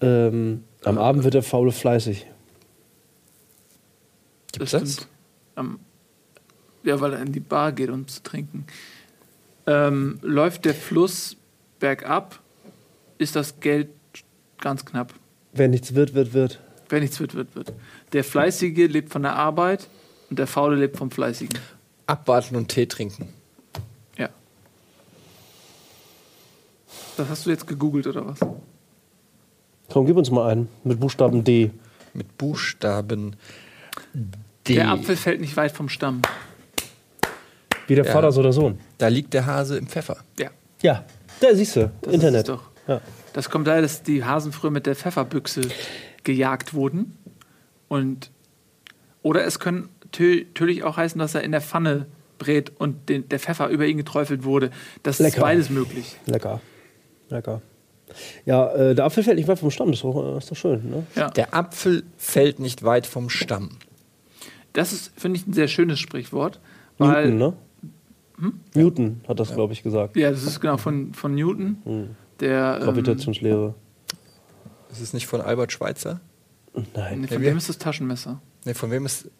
[0.00, 2.26] Ähm, am Abend wird der Faule fleißig.
[4.52, 4.92] Gibt's das das?
[4.94, 5.08] stimmt.
[5.56, 5.78] Ähm,
[6.84, 8.66] ja, weil er in die Bar geht, um zu trinken.
[9.66, 11.36] Ähm, läuft der Fluss
[11.80, 12.40] bergab,
[13.18, 13.88] ist das Geld
[14.60, 15.12] ganz knapp.
[15.52, 16.60] Wer nichts wird, wird, wird.
[16.88, 17.72] Wer nichts wird, wird, wird.
[18.12, 19.88] Der Fleißige lebt von der Arbeit
[20.30, 21.58] und der Faule lebt vom Fleißigen.
[22.06, 23.28] Abwarten und Tee trinken.
[24.16, 24.30] Ja.
[27.18, 28.38] Das hast du jetzt gegoogelt oder was?
[29.90, 30.68] Komm, gib uns mal einen.
[30.84, 31.72] Mit Buchstaben D.
[32.14, 33.36] Mit Buchstaben
[34.64, 34.74] D.
[34.76, 36.22] Der Apfel fällt nicht weit vom Stamm.
[37.88, 38.12] Wie der Ja.
[38.12, 38.78] Vater, so der Sohn.
[38.98, 40.18] Da liegt der Hase im Pfeffer.
[40.38, 40.50] Ja.
[40.80, 41.04] Ja,
[41.40, 42.42] da siehst du, Das Internet.
[42.42, 42.62] Ist doch.
[42.86, 43.00] Ja.
[43.32, 45.62] Das kommt daher, dass die Hasen früher mit der Pfefferbüchse
[46.22, 47.16] gejagt wurden.
[47.88, 48.30] Und
[49.22, 52.06] oder es können natürlich auch heißen, dass er in der Pfanne
[52.38, 54.70] brät und den, der Pfeffer über ihn geträufelt wurde.
[55.02, 55.36] Das Lecker.
[55.38, 56.16] ist beides möglich.
[56.26, 56.60] Lecker.
[57.28, 57.62] Lecker.
[58.46, 60.88] Ja, äh, der Apfel fällt nicht weit vom Stamm, das ist doch, ist doch schön.
[60.90, 61.06] Ne?
[61.14, 61.30] Ja.
[61.30, 63.70] Der Apfel fällt nicht weit vom Stamm.
[64.72, 66.60] Das ist, finde ich, ein sehr schönes Sprichwort.
[66.96, 67.54] Weil, Newton,
[68.38, 68.52] ne?
[68.74, 70.16] Newton hat das, glaube ich, gesagt.
[70.16, 71.78] Ja, das ist genau von, von Newton.
[71.84, 72.08] Hm.
[72.40, 73.74] Der, ähm, Gravitationslehre.
[74.90, 76.20] Ist es nicht von Albert Schweitzer?
[76.94, 77.22] Nein.
[77.22, 78.40] nee, von Ja, wem ist das Taschenmesser?
[78.64, 79.30] Ne, von wem ist.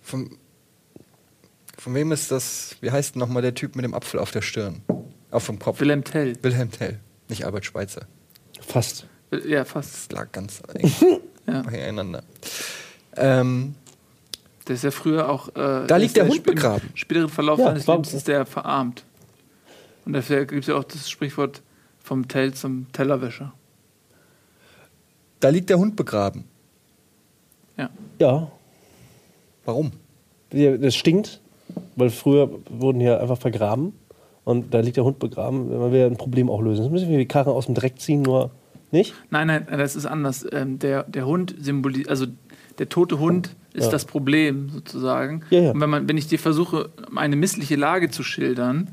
[0.00, 0.38] Von,
[1.78, 2.76] von wem ist das.
[2.80, 4.82] Wie heißt nochmal der Typ mit dem Apfel auf der Stirn?
[5.30, 5.80] Auf dem Kopf.
[5.80, 6.36] Wilhelm Tell.
[6.42, 8.02] Wilhelm Tell, nicht Albert Schweitzer.
[8.60, 9.06] Fast.
[9.46, 9.94] Ja, fast.
[9.94, 11.62] Das lag ganz eng Ja.
[11.70, 12.22] beieinander.
[13.16, 13.74] Ähm,
[14.66, 15.48] Der ist ja früher auch.
[15.50, 16.88] Äh, Da liegt der ist Hund im begraben.
[16.94, 19.04] späteren Verlauf Ja, seines Lebens ist der verarmt.
[20.06, 21.60] Und dafür gibt es ja auch das Sprichwort
[22.02, 23.52] vom Tell zum Tellerwäscher.
[25.40, 26.44] da liegt der Hund begraben.
[27.76, 27.90] Ja.
[28.18, 28.50] Ja,
[29.64, 29.92] Warum?
[30.50, 31.40] Das stinkt,
[31.96, 33.92] weil früher wurden hier einfach vergraben
[34.44, 35.68] und da liegt der Hund begraben.
[35.78, 36.82] Man will ja ein Problem auch lösen.
[36.82, 38.50] Das müssen wir die Karren aus dem Dreck ziehen, nur
[38.90, 39.14] nicht.
[39.30, 40.46] Nein, nein, das ist anders.
[40.52, 42.26] Ähm, der, der Hund symbolisiert, also
[42.78, 43.90] der tote Hund ist Ja.
[43.90, 45.42] das Problem sozusagen.
[45.50, 45.70] Ja, ja.
[45.72, 48.88] Und wenn, man, wenn ich dir versuche, eine missliche Lage zu schildern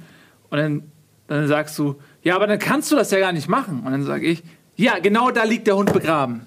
[0.49, 0.83] und dann,
[1.27, 3.83] dann sagst du, ja, aber dann kannst du das ja gar nicht machen.
[3.85, 4.43] Und dann sage ich,
[4.75, 6.41] ja, genau da liegt der Hund begraben.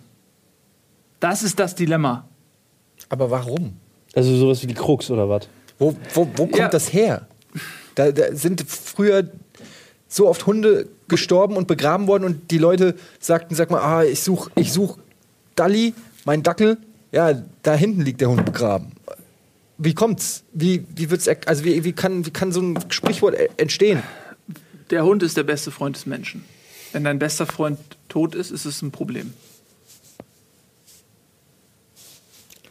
[1.21, 2.29] Das ist das Dilemma.
[3.09, 3.77] Aber warum?
[4.15, 5.49] Also sowas wie die Krux oder was?
[5.79, 6.69] Wo, wo, wo kommt Ja.
[6.69, 7.27] das her?
[7.95, 9.29] Da, da sind früher
[10.09, 14.21] so oft Hunde gestorben und begraben worden und die Leute sagten, sag mal, ah, ich
[14.23, 14.99] such, ich such
[15.57, 16.79] Dalli, mein Dackel.
[17.13, 18.93] Ja, da hinten liegt der Hund begraben.
[19.79, 20.43] Wie kommt's?
[20.53, 24.03] Wie, wie wird's, also wie, wie, kann, wie kann so ein Sprichwort e- entstehen?
[24.91, 26.45] Der Hund ist der beste Freund des Menschen.
[26.93, 29.33] Wenn dein bester Freund tot ist, ist es ein Problem.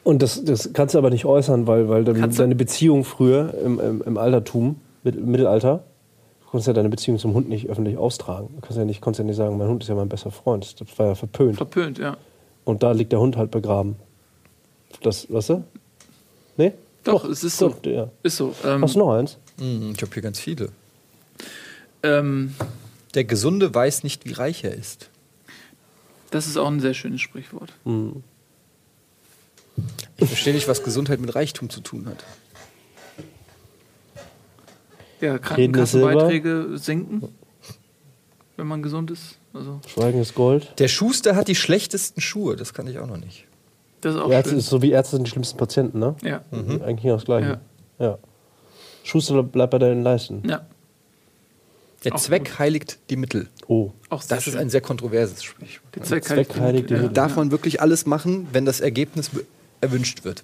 [0.08, 3.54] Und das, das kannst du aber nicht äußern, weil, weil dann Kannst deine Beziehung früher
[3.66, 5.84] im, im, im Altertum, mit, Mittelalter,
[6.40, 8.48] du konntest ja deine Beziehung zum Hund nicht öffentlich austragen.
[8.56, 10.80] Du kannst ja nicht, konntest ja nicht sagen, mein Hund ist ja mein bester Freund.
[10.80, 11.58] Das war ja verpönt.
[11.58, 12.16] Verpönt, ja.
[12.64, 13.98] Und da liegt der Hund halt begraben.
[15.04, 15.64] Das, weißt du?
[16.56, 16.72] Nee?
[17.04, 17.70] Doch, es ist so.
[17.70, 18.10] Doch, ja.
[18.24, 18.54] Ist so.
[18.64, 19.38] Ähm, Hast du noch eins?
[19.60, 20.70] Hm, ich habe hier ganz viele.
[22.04, 22.56] ähm,
[23.14, 25.10] Der Gesunde weiß nicht, wie reich er ist.
[26.32, 27.74] das ist auch ein sehr schönes Sprichwort.
[27.84, 28.24] Hm.
[30.18, 32.24] Ich verstehe nicht, was Gesundheit mit Reichtum zu tun hat.
[35.22, 35.38] Ja.
[35.40, 37.24] Krankenkassenbeiträge sinken,
[38.56, 39.38] wenn man gesund ist.
[39.54, 40.74] Also, Schweigen ist Gold.
[40.80, 43.46] Der Schuster hat die schlechtesten Schuhe, das kann ich auch noch nicht.
[44.02, 44.60] das ist auch Ärzte schön.
[44.60, 46.16] ist so wie Ärzte sind die schlimmsten Patienten, ne?
[46.22, 46.42] Ja.
[46.52, 47.60] Eigentlich genau das Gleiche.
[47.98, 48.20] Ja.
[49.04, 50.44] Schuster bleibt bei deinen Leisten.
[50.48, 50.68] ja,
[52.04, 53.48] Der Auch Zweck heiligt die Mittel.
[53.68, 53.92] Oh.
[54.10, 54.62] auch Das ist schön.
[54.62, 55.96] ein sehr kontroverses Sprichwort.
[55.96, 57.00] Der Zweck, Zweck heiligt die ja.
[57.02, 57.14] Mittel.
[57.14, 59.32] Darf man wirklich alles machen, wenn das Ergebnis
[59.82, 60.44] erwünscht wird?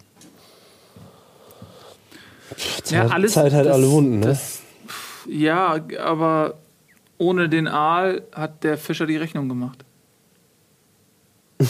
[2.90, 4.28] ja, alles, Zeit halt das- alle Wunden, ne?
[4.28, 4.62] Das,
[5.28, 6.56] ja, aber
[7.18, 9.84] ohne den Aal hat der Fischer die Rechnung gemacht.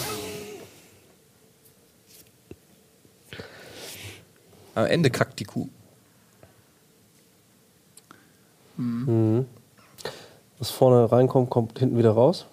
[4.76, 5.70] Am Ende kackt die Kuh.
[10.60, 12.48] Was vorne reinkommt, kommt hinten wieder raus.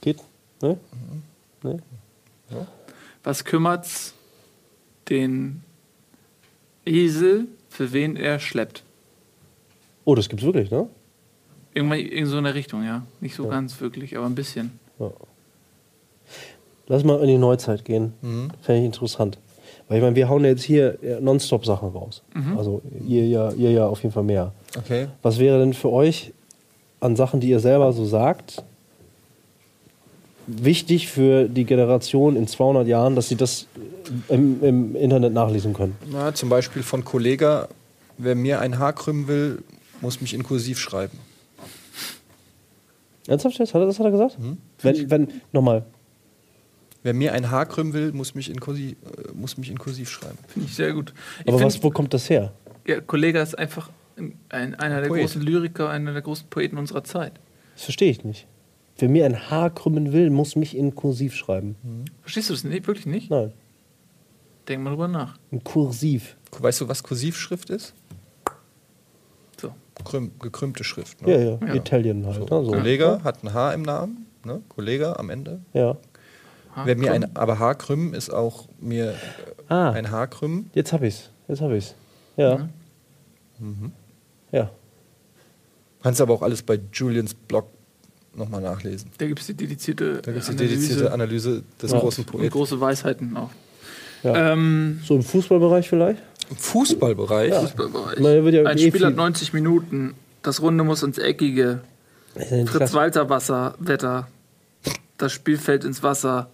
[0.00, 0.20] Geht?
[0.60, 0.78] Ne?
[1.64, 1.78] Ne?
[3.24, 4.14] Was kümmert's
[5.08, 5.62] den
[6.84, 8.84] Esel, für wen er schleppt?
[10.04, 10.88] Oh, das gibt's wirklich, ne?
[11.74, 13.06] Irgendwann in so eine Richtung, ja.
[13.20, 14.78] Nicht so ganz wirklich, aber ein bisschen.
[16.86, 18.12] Lass mal in die Neuzeit gehen.
[18.60, 19.38] Fände ich interessant.
[19.88, 22.22] Weil ich meine, wir hauen jetzt hier ja, nonstop Sachen raus.
[22.56, 24.52] Also ihr ja, ihr ja auf jeden Fall mehr.
[24.76, 25.08] Okay.
[25.22, 26.32] Was wäre denn für euch
[27.00, 28.62] an Sachen, die ihr selber so sagt,
[30.46, 33.66] wichtig für die Generation in 200 Jahren, dass sie das
[34.28, 35.96] im, im Internet nachlesen können?
[36.10, 37.68] Na, zum Beispiel von Kollega,
[38.18, 39.62] wer mir ein Haar krümmen will,
[40.00, 41.18] muss mich in Kursiv schreiben.
[43.26, 43.72] Ernsthaft jetzt?
[43.74, 44.36] Hat er das hat er gesagt?
[44.80, 45.84] Wenn, wenn, nochmal.
[47.04, 50.10] Wer mir ein Haar krümmen will, muss mich in Kursiv, äh, muss mich in Kursiv
[50.10, 50.38] schreiben.
[50.48, 51.14] Finde ich sehr gut.
[51.40, 52.52] Ich Aber find, was, wo kommt das her?
[52.86, 55.22] ja, Kollege ist einfach ein, ein, einer der Poet.
[55.22, 57.32] großen Lyriker, einer der großen Poeten unserer Zeit.
[57.74, 58.46] Das verstehe ich nicht.
[58.98, 61.76] Wer mir ein Haar krümmen will, muss mich in Kursiv schreiben.
[62.20, 62.86] Verstehst du das nicht?
[62.86, 63.30] Wirklich nicht?
[63.30, 63.52] Nein,
[64.68, 65.38] Denk mal drüber nach.
[65.50, 66.36] in Kursiv.
[66.58, 67.94] Weißt du, was Kursivschrift ist?
[69.60, 69.72] So.
[70.04, 71.20] Krüm, gekrümmte Schrift.
[71.22, 71.58] Ja, Ne?
[71.60, 71.74] ja, Ja.
[71.74, 72.36] Italien halt.
[72.36, 72.42] So.
[72.60, 72.64] Ne?
[72.66, 72.70] So.
[72.72, 74.60] Kollega hat ein H im Namen, ne?
[74.68, 75.60] Kollega am Ende.
[75.72, 75.96] Ja.
[76.84, 79.14] Wer mir ein, aber Haarkrümmen ist auch mir
[79.68, 79.90] Ah.
[79.90, 80.70] ein Haarkrümmen.
[80.74, 81.28] Jetzt hab ich's.
[81.46, 81.94] Jetzt hab ich's.
[82.36, 82.68] Ja.
[83.58, 83.92] Mhm.
[84.52, 84.70] Ja.
[86.02, 87.66] Kannst aber auch alles bei Julians Blog
[88.34, 89.10] nochmal nachlesen.
[89.18, 91.98] Da gibt es die dedizierte Da gibt es die Analyse dedizierte Analyse des Ja.
[92.00, 92.50] großen und Poeten.
[92.50, 93.50] große Weisheiten auch.
[94.22, 94.52] ja.
[94.52, 96.22] Ähm, So im Fußballbereich vielleicht?
[96.50, 97.50] Im Fußballbereich.
[97.50, 97.60] Ja.
[97.60, 98.18] Fußballbereich.
[98.54, 100.14] Ja Ein eh Spiel hat viel- 90 Minuten.
[100.42, 101.80] Das Runde muss ins Eckige.
[102.66, 104.28] Fritz Walter Wasser, Wetter.
[105.18, 106.50] Das Spiel fällt ins Wasser.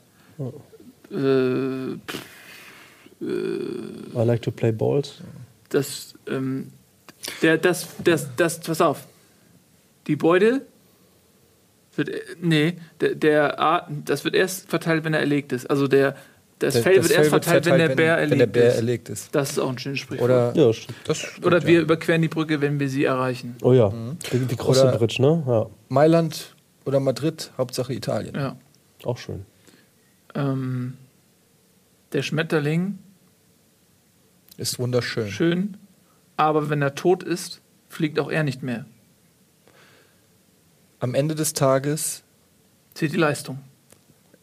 [1.10, 1.94] Äh,
[3.20, 5.14] I like to play balls.
[5.70, 6.68] das, ähm,
[7.42, 9.06] der, das, das, das, pass auf.
[10.06, 10.62] Die Beute
[11.98, 15.68] wird, äh, nee, der, der, A- das wird erst verteilt, wenn er erlegt ist.
[15.68, 16.14] Also der,
[16.60, 18.74] das Das- Fell das wird erst verteilt, wenn der Bär wenn erlegt der Bär ist.
[18.76, 19.34] erlegt ist.
[19.34, 20.24] Das ist auch ein schönes Sprichwort.
[20.30, 20.70] Oder, Ja,
[21.04, 21.80] das stimmt, Oder wir ja.
[21.82, 23.56] überqueren die Brücke, wenn wir sie erreichen.
[23.62, 23.92] Oh ja.
[24.32, 25.42] Die, die Cross Oder- Bridge, ne?
[25.46, 25.66] Ja.
[25.88, 28.34] Mailand oder Madrid, Hauptsache Italien.
[28.34, 28.56] Ja.
[29.04, 29.44] Auch schön.
[30.34, 30.94] Ähm,
[32.12, 32.98] der Schmetterling,
[34.56, 35.28] Ist wunderschön.
[35.28, 35.76] schön,
[36.36, 38.86] aber wenn er tot ist, fliegt auch er nicht mehr.
[41.00, 42.22] Am Ende des Tages,
[42.94, 43.60] Zählt die Leistung.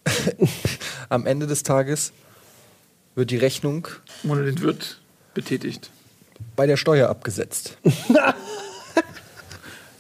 [1.09, 2.13] am Ende des Tages
[3.15, 3.87] wird die Rechnung
[4.27, 5.01] Ohne den Wirt
[5.33, 5.89] betätigt.
[6.55, 7.77] bei der Steuer abgesetzt.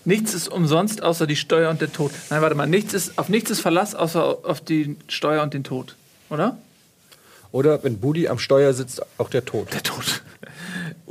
[0.05, 2.11] Nichts ist umsonst, außer die Steuer und der Tod.
[2.29, 5.63] Nein, warte mal, nichts ist, auf nichts ist Verlass, außer auf die Steuer und den
[5.63, 5.95] Tod.
[6.29, 6.57] Oder?
[7.51, 9.73] Oder wenn Budi am Steuer sitzt, auch der Tod.
[9.73, 10.21] Der Tod.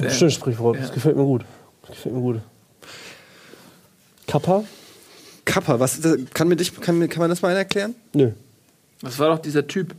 [0.01, 0.79] Ein schönes Sprichwort.
[0.79, 0.95] Das ja.
[0.95, 1.45] gefällt mir gut.
[1.83, 2.41] Das gefällt mir gut.
[4.29, 4.65] Kappa?
[5.45, 6.17] Kappa, was ist das?
[6.33, 7.95] Kann, mir dich, kann, mir- kann man das mal erklären?
[8.15, 8.31] Nö.
[9.01, 9.95] Das war doch dieser Typ.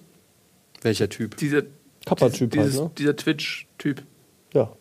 [0.81, 1.38] Welcher Typ?
[1.38, 1.63] Dieser,
[2.05, 2.91] Kappa-Typ halt, dieses, ne?
[2.97, 4.01] dieser Twitch-Typ.
[4.53, 4.71] Ja.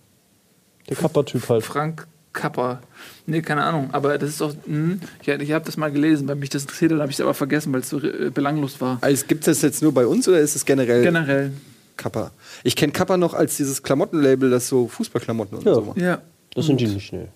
[0.89, 1.63] Der Kappa-Typ halt.
[1.65, 2.83] Frank Kappa.
[3.27, 3.91] Nee, keine Ahnung.
[3.93, 4.55] Aber das ist doch.
[4.67, 7.21] Hm, ich ich habe das mal gelesen, weil mich das interessiert hat, habe ich es
[7.21, 8.99] aber vergessen, weil es so äh, belanglos war.
[9.03, 11.53] Also, Gibt es das jetzt nur bei uns oder ist es generell Generell.
[11.97, 12.33] Kappa?
[12.65, 15.75] Ich kenne Kappa noch als dieses Klamottenlabel, das so Fußballklamotten und Ja.
[15.75, 15.97] so macht.
[15.99, 16.21] Ja.
[16.55, 17.29] Das sind die nicht, ne.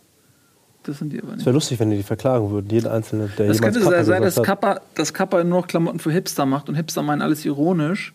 [0.85, 1.47] Das sind die aber Es nicht.
[1.47, 2.69] wäre lustig, wenn die die verklagen würden.
[2.71, 4.43] Jeder Einzelne, der Das jemals könnte Kappa sein, dass.
[4.43, 8.15] Kappa, dass Kappa nur noch Klamotten für Hipster macht und Hipster meinen alles ironisch,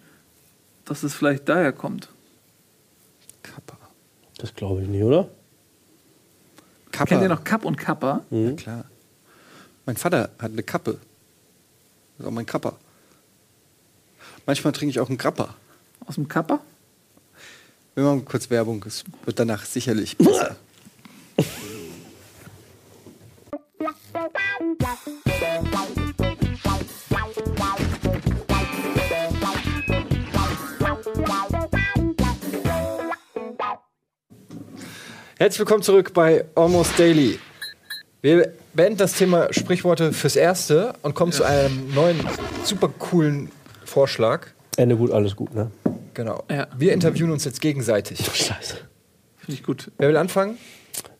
[0.85, 2.09] dass es vielleicht daher kommt.
[3.43, 3.77] Kappa.
[4.37, 5.27] Das glaube ich nicht, oder?
[6.91, 7.05] Kappa.
[7.09, 8.21] Kennt ihr noch Kapp und Kappa?
[8.29, 8.49] Mhm.
[8.49, 8.85] Ja, klar.
[9.85, 10.93] Mein Vater hat eine Kappe.
[12.17, 12.73] Das ist auch mein Kappa.
[14.45, 15.53] Manchmal trinke ich auch einen Grappa.
[16.05, 16.59] Aus dem Kappa?
[17.95, 20.55] Wir machen kurz Werbung, es wird danach sicherlich besser.
[35.37, 37.37] Herzlich willkommen zurück bei Almost Daily.
[38.21, 42.25] Wir beenden das Thema Sprichworte fürs Erste und kommen zu einem neuen,
[42.63, 43.51] super coolen
[43.83, 44.47] Vorschlag.
[44.77, 45.71] Ende gut, alles gut, ne?
[46.13, 46.41] Genau.
[46.49, 46.67] Ja.
[46.77, 48.25] Wir interviewen uns jetzt gegenseitig.
[48.25, 48.77] Scheiße.
[49.39, 49.91] Finde ich gut.
[49.97, 50.57] Wer will anfangen?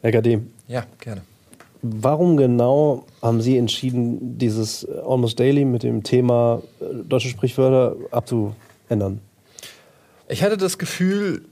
[0.02, 0.54] Akadem.
[0.68, 1.24] Ja, gerne.
[1.86, 7.98] Warum genau haben Sie entschieden, dieses äh, Almost Daily mit dem Thema äh, deutsche Sprichwörter
[8.10, 9.20] abzuändern?
[10.30, 11.44] Ich hatte das Gefühl,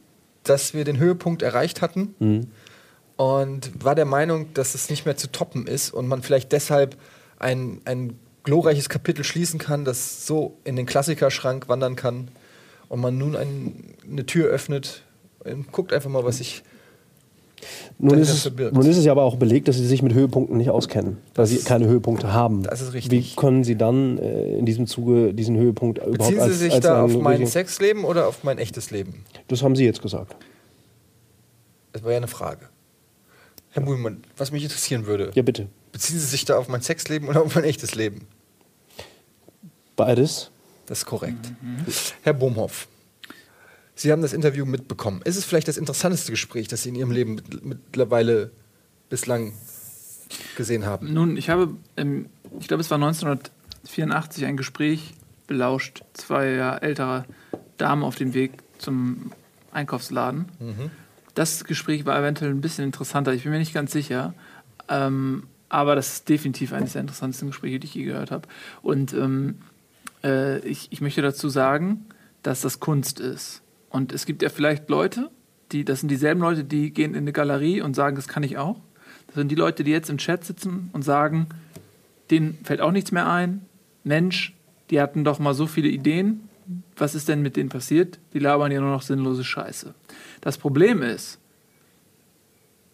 [0.44, 2.16] dass wir den Höhepunkt erreicht hatten
[3.18, 6.96] und war der Meinung, dass es nicht mehr zu toppen ist und man vielleicht deshalb
[7.38, 12.30] ein, ein glorreiches Kapitel schließen kann, das so in den Klassikerschrank wandern kann
[12.88, 15.04] und man nun ein, eine Tür öffnet
[15.44, 16.64] und guckt einfach mal, was ich.
[18.00, 20.58] Nun ist, es, nun ist es ja aber auch belegt, dass Sie sich mit Höhepunkten
[20.58, 22.64] nicht auskennen, weil Sie keine Höhepunkte haben.
[22.64, 23.12] Das ist richtig.
[23.12, 26.74] Wie können Sie dann äh, in diesem Zuge diesen Höhepunkt überhaupt Beziehen als, Sie sich
[26.74, 29.24] als da auf mein Sexleben oder auf mein echtes Leben?
[29.48, 30.36] Das haben Sie jetzt gesagt.
[31.94, 32.70] Das war ja eine Frage.
[33.72, 35.68] Herr Buhlmann, was mich interessieren würde, Ja, bitte.
[35.92, 38.28] beziehen Sie sich da auf mein Sexleben oder auf mein echtes Leben?
[39.96, 40.50] Beides.
[40.88, 41.52] Das ist korrekt.
[42.24, 42.88] Herr Bohmhoff,
[44.02, 45.22] Sie haben das Interview mitbekommen.
[45.26, 48.50] Ist es vielleicht das interessanteste Gespräch, das Sie in Ihrem Leben mit, mittlerweile
[49.10, 49.54] bislang
[50.58, 51.14] gesehen haben?
[51.14, 52.26] Nun, ich habe, ähm,
[52.60, 55.14] ich glaube, es war 1984 ein Gespräch
[55.46, 57.26] belauscht, zwei Jahre ältere
[57.78, 59.34] Damen auf dem Weg zum
[59.72, 60.48] Einkaufsladen.
[61.36, 64.34] Das Gespräch war eventuell ein bisschen interessanter, ich bin mir nicht ganz sicher.
[64.90, 68.48] Ähm, aber das ist definitiv eines der interessantesten Gespräche, die ich je gehört habe.
[68.82, 69.60] Und ähm,
[70.24, 72.08] äh, ich, ich möchte dazu sagen,
[72.42, 73.61] dass das Kunst ist.
[73.92, 75.30] Und es gibt ja vielleicht Leute,
[75.72, 78.58] die, das sind dieselben Leute, die gehen in eine Galerie und sagen, das kann ich
[78.58, 78.78] auch.
[79.28, 81.48] Das sind die Leute, die jetzt im Chat sitzen und sagen,
[82.30, 83.66] denen fällt auch nichts mehr ein.
[84.04, 84.54] Mensch,
[84.90, 86.50] die hatten doch mal so viele Ideen.
[86.96, 88.20] Was ist denn mit denen passiert?
[88.34, 89.94] Die labern ja nur noch sinnlose Scheiße.
[90.40, 91.40] Das Problem ist,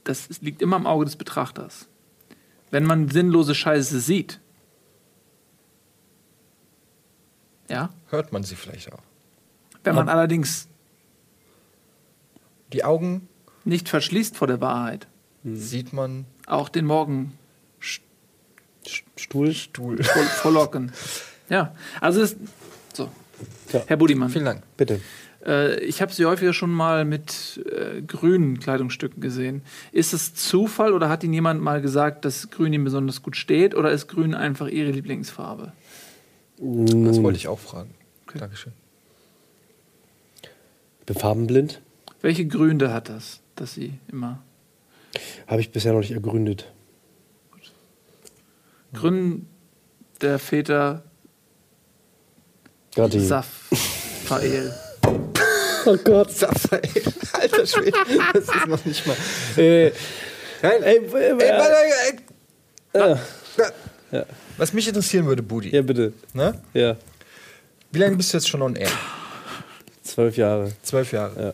[0.03, 1.88] das liegt immer im Auge des Betrachters.
[2.71, 4.39] Wenn man sinnlose Scheiße sieht,
[7.69, 7.89] Ja.
[8.10, 9.01] hört man sie vielleicht auch.
[9.83, 10.67] Wenn man allerdings
[12.73, 13.27] Die Augen
[13.65, 15.08] nicht verschließt vor der Wahrheit,
[15.43, 17.38] sieht man auch den Morgen
[19.15, 19.53] Stuhl.
[19.53, 20.03] Stuhl.
[20.03, 20.91] voll, vorlocken.
[21.49, 22.36] Ja, also es,
[22.93, 23.10] so.
[23.71, 23.82] Ja.
[23.88, 24.63] Herr Budimann, Vielen Dank.
[24.75, 24.99] Bitte.
[25.45, 29.62] äh, ich habe Sie häufiger schon mal mit äh, grünen Kleidungsstücken gesehen.
[29.93, 33.75] Ist es Zufall oder hat Ihnen jemand mal gesagt, dass Grün Ihnen besonders gut steht
[33.75, 35.71] oder ist Grün einfach Ihre Lieblingsfarbe?
[36.58, 37.93] Das wollte ich auch fragen.
[38.34, 38.73] Dankeschön.
[40.99, 41.80] Ich bin farbenblind.
[42.21, 44.43] Welche Gründe hat das, dass Sie immer
[45.47, 46.71] Habe ich bisher noch nicht ergründet.
[48.93, 49.47] Grün
[50.21, 51.03] der Väter
[52.95, 53.25] Gerade die.
[53.25, 54.73] Saphael?
[55.86, 56.30] Oh Gott.
[56.34, 56.82] Sapphire.
[57.34, 57.93] Alter Schwede,
[58.34, 59.15] das ist noch nicht mal.
[59.56, 59.91] Äh,
[60.62, 61.75] Nein, ey, ey, äh, warte,
[62.93, 63.13] ey.
[63.13, 63.15] äh,
[64.12, 64.25] Ja.
[64.58, 66.12] Was mich interessieren würde, Budi, ja, bitte.
[66.34, 66.62] ne?
[66.73, 66.97] Ja.
[67.93, 68.89] wie lange bist du jetzt schon on air?
[70.03, 70.73] Zwölf Jahre.
[70.82, 71.41] Zwölf Jahre.
[71.41, 71.53] Ja.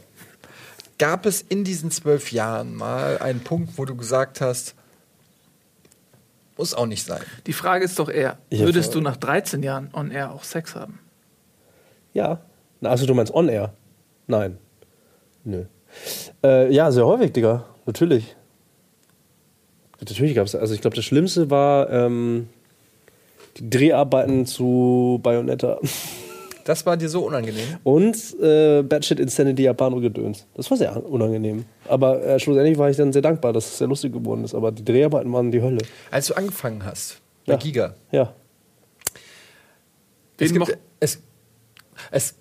[1.04, 4.74] Gab es in diesen zwölf Jahren mal einen Punkt, wo du gesagt hast,
[6.58, 7.20] muss auch nicht sein?
[7.46, 11.00] Die Frage ist doch eher, würdest du nach 13 Jahren on air auch Sex haben?
[12.13, 12.39] Ja.
[12.82, 13.74] Also du meinst On-Air?
[14.28, 14.58] Nein.
[15.44, 15.66] Nö.
[16.42, 17.66] Äh, ja, sehr häufig, Digga.
[17.86, 18.38] Natürlich.
[20.00, 20.56] Natürlich gab es.
[20.56, 22.48] Also ich glaube, das Schlimmste war ähm,
[23.58, 25.82] die Dreharbeiten zu Bayonetta
[26.65, 27.78] Das war dir so unangenehm?
[27.84, 30.45] und äh, Batshit Insanity Japano Gedöns.
[30.56, 31.65] Das war sehr unangenehm.
[31.89, 34.56] Aber äh, schlussendlich war ich dann sehr dankbar, dass es sehr lustig geworden ist.
[34.56, 35.80] Aber die Dreharbeiten waren die Hölle.
[36.10, 37.60] Als du angefangen hast, bei Ja.
[37.60, 38.34] Giga, Ja.
[40.39, 41.19] es gibt, es,
[42.12, 42.36] es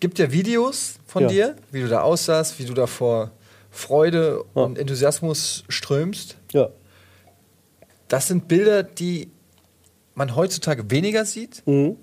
[0.00, 1.28] gibt ja Videos von Ja.
[1.28, 3.32] dir, wie du da aussahst, wie du da vor
[3.70, 4.62] Freude Ja.
[4.62, 6.36] und Enthusiasmus strömst.
[6.52, 6.70] Ja.
[8.08, 9.30] Das sind Bilder, die
[10.14, 11.62] man heutzutage weniger sieht.
[11.66, 11.96] Mhm.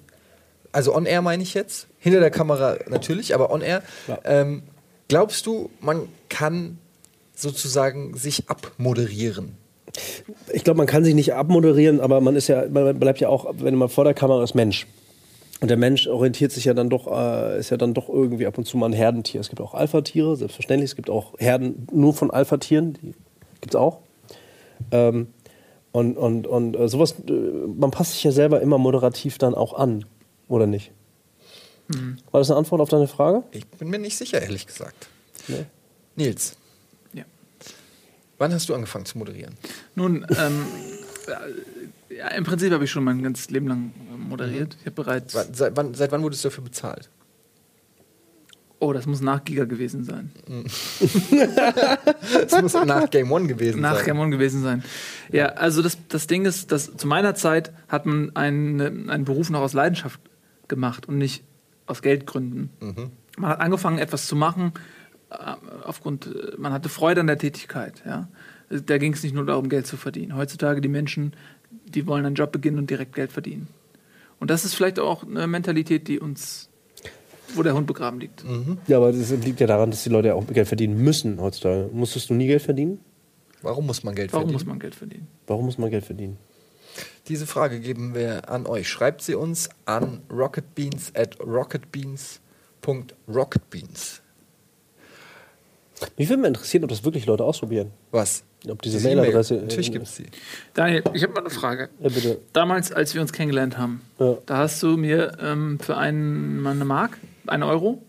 [0.77, 1.87] Also on air meine ich jetzt.
[1.97, 3.81] Hinter der Kamera natürlich, aber on air.
[4.07, 4.19] Ja.
[4.25, 4.61] Ähm,
[5.07, 6.77] glaubst du, man kann
[7.33, 9.57] sozusagen sich abmoderieren?
[10.53, 13.51] Ich glaube, man kann sich nicht abmoderieren, aber man ist ja, man bleibt ja auch,
[13.57, 14.85] wenn man vor der Kamera ist, Mensch.
[15.61, 18.59] Und der Mensch orientiert sich ja dann doch, äh, ist ja dann doch irgendwie ab
[18.59, 19.41] und zu mal ein Herdentier.
[19.41, 20.91] Es gibt auch Alpha-Tiere, selbstverständlich.
[20.91, 23.15] Es gibt auch Herden nur von Alpha-Tieren, die
[23.61, 23.97] gibt es auch.
[24.91, 25.29] Ähm,
[25.91, 29.73] und und, und äh, sowas, äh, man passt sich ja selber immer moderativ dann auch
[29.73, 30.05] an,
[30.47, 30.91] oder nicht?
[32.31, 33.43] War das eine Antwort auf deine Frage?
[33.51, 35.07] Ich bin mir nicht sicher, ehrlich gesagt.
[35.47, 35.65] Nee.
[36.17, 36.57] Nils,
[37.13, 37.23] Ja.
[38.37, 39.55] wann hast du angefangen zu moderieren?
[39.95, 40.65] Nun, ähm,
[42.09, 44.75] äh, ja, im Prinzip habe ich schon mein ganzes Leben lang äh, moderiert.
[44.81, 45.33] Ich habe bereits.
[45.53, 47.09] Seit, wann, seit wann wurdest du dafür bezahlt?
[48.79, 50.31] Oh, das muss nach Giga gewesen sein.
[52.49, 54.05] Das muss nach Game One gewesen Nach sein.
[54.05, 54.83] Game On gewesen sein.
[55.31, 59.49] Ja, also das, das Ding ist, dass zu meiner Zeit hat man einen, einen Beruf
[59.49, 60.19] noch aus Leidenschaft
[60.67, 61.43] gemacht und nicht
[61.85, 62.69] aus Geldgründen.
[62.79, 63.11] Mhm.
[63.37, 64.73] Man hat angefangen, etwas zu machen,
[65.29, 65.35] äh,
[65.83, 68.01] aufgrund, äh, man hatte Freude an der Tätigkeit.
[68.05, 68.27] Ja?
[68.69, 70.35] Da ging es nicht nur darum, Geld zu verdienen.
[70.35, 71.33] Heutzutage die Menschen,
[71.85, 73.67] die wollen einen Job beginnen und direkt Geld verdienen.
[74.39, 76.69] Und das ist vielleicht auch eine Mentalität, die uns,
[77.55, 78.43] wo der Hund begraben liegt.
[78.87, 81.89] Ja, aber das liegt ja daran, dass die Leute ja auch Geld verdienen müssen heutzutage.
[81.91, 82.99] Musstest du nie Geld verdienen?
[83.61, 84.53] Warum muss man Geld Warum verdienen?
[84.53, 85.27] muss man Geld verdienen?
[85.47, 86.37] Warum muss man Geld verdienen?
[87.27, 88.87] Diese Frage geben wir an euch.
[88.89, 94.21] Schreibt sie uns an rocketbeans at rocketbeans.rocketbeans.
[96.15, 97.89] Mich würde mal interessieren, ob das wirklich Leute ausprobieren.
[98.11, 98.43] Was?
[98.69, 99.55] Ob diese Mailadresse.
[99.55, 99.65] E-Mail.
[99.67, 100.25] Natürlich gibt es sie.
[100.73, 101.89] Daniel, ich habe mal eine Frage.
[101.99, 102.39] Ja, bitte.
[102.53, 104.37] Damals, als wir uns kennengelernt haben, Ja.
[104.45, 108.01] da hast du mir ähm, für einen, mal eine Mark, einen Euro,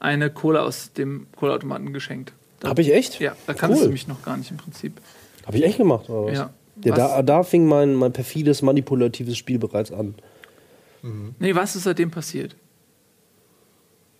[0.00, 2.32] eine Cola aus dem Cola-Automaten geschenkt.
[2.60, 3.20] Da, Hab ich echt?
[3.20, 3.88] Ja, da kanntest Cool.
[3.88, 5.00] du mich noch gar nicht im Prinzip.
[5.46, 6.36] Hab ich echt gemacht, oder was?
[6.38, 6.50] Ja.
[6.84, 10.14] Ja, da, da fing mein, mein perfides, manipulatives Spiel bereits an.
[11.38, 12.56] Nee, was ist seitdem passiert?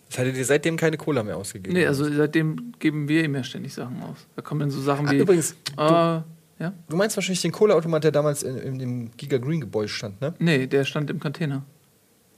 [0.08, 1.74] Das hattet ihr seitdem keine Cola mehr ausgegeben?
[1.74, 4.26] Nee, also seitdem geben wir ihm ja ständig Sachen aus.
[4.34, 5.18] Da kommen dann so Sachen Ah, wie.
[5.18, 6.24] übrigens, äh, ja?
[6.88, 10.34] Du meinst wahrscheinlich den Cola-Automat, der damals in, in dem Giga Green Gebäude stand, ne?
[10.38, 11.64] Nee, der stand im Container.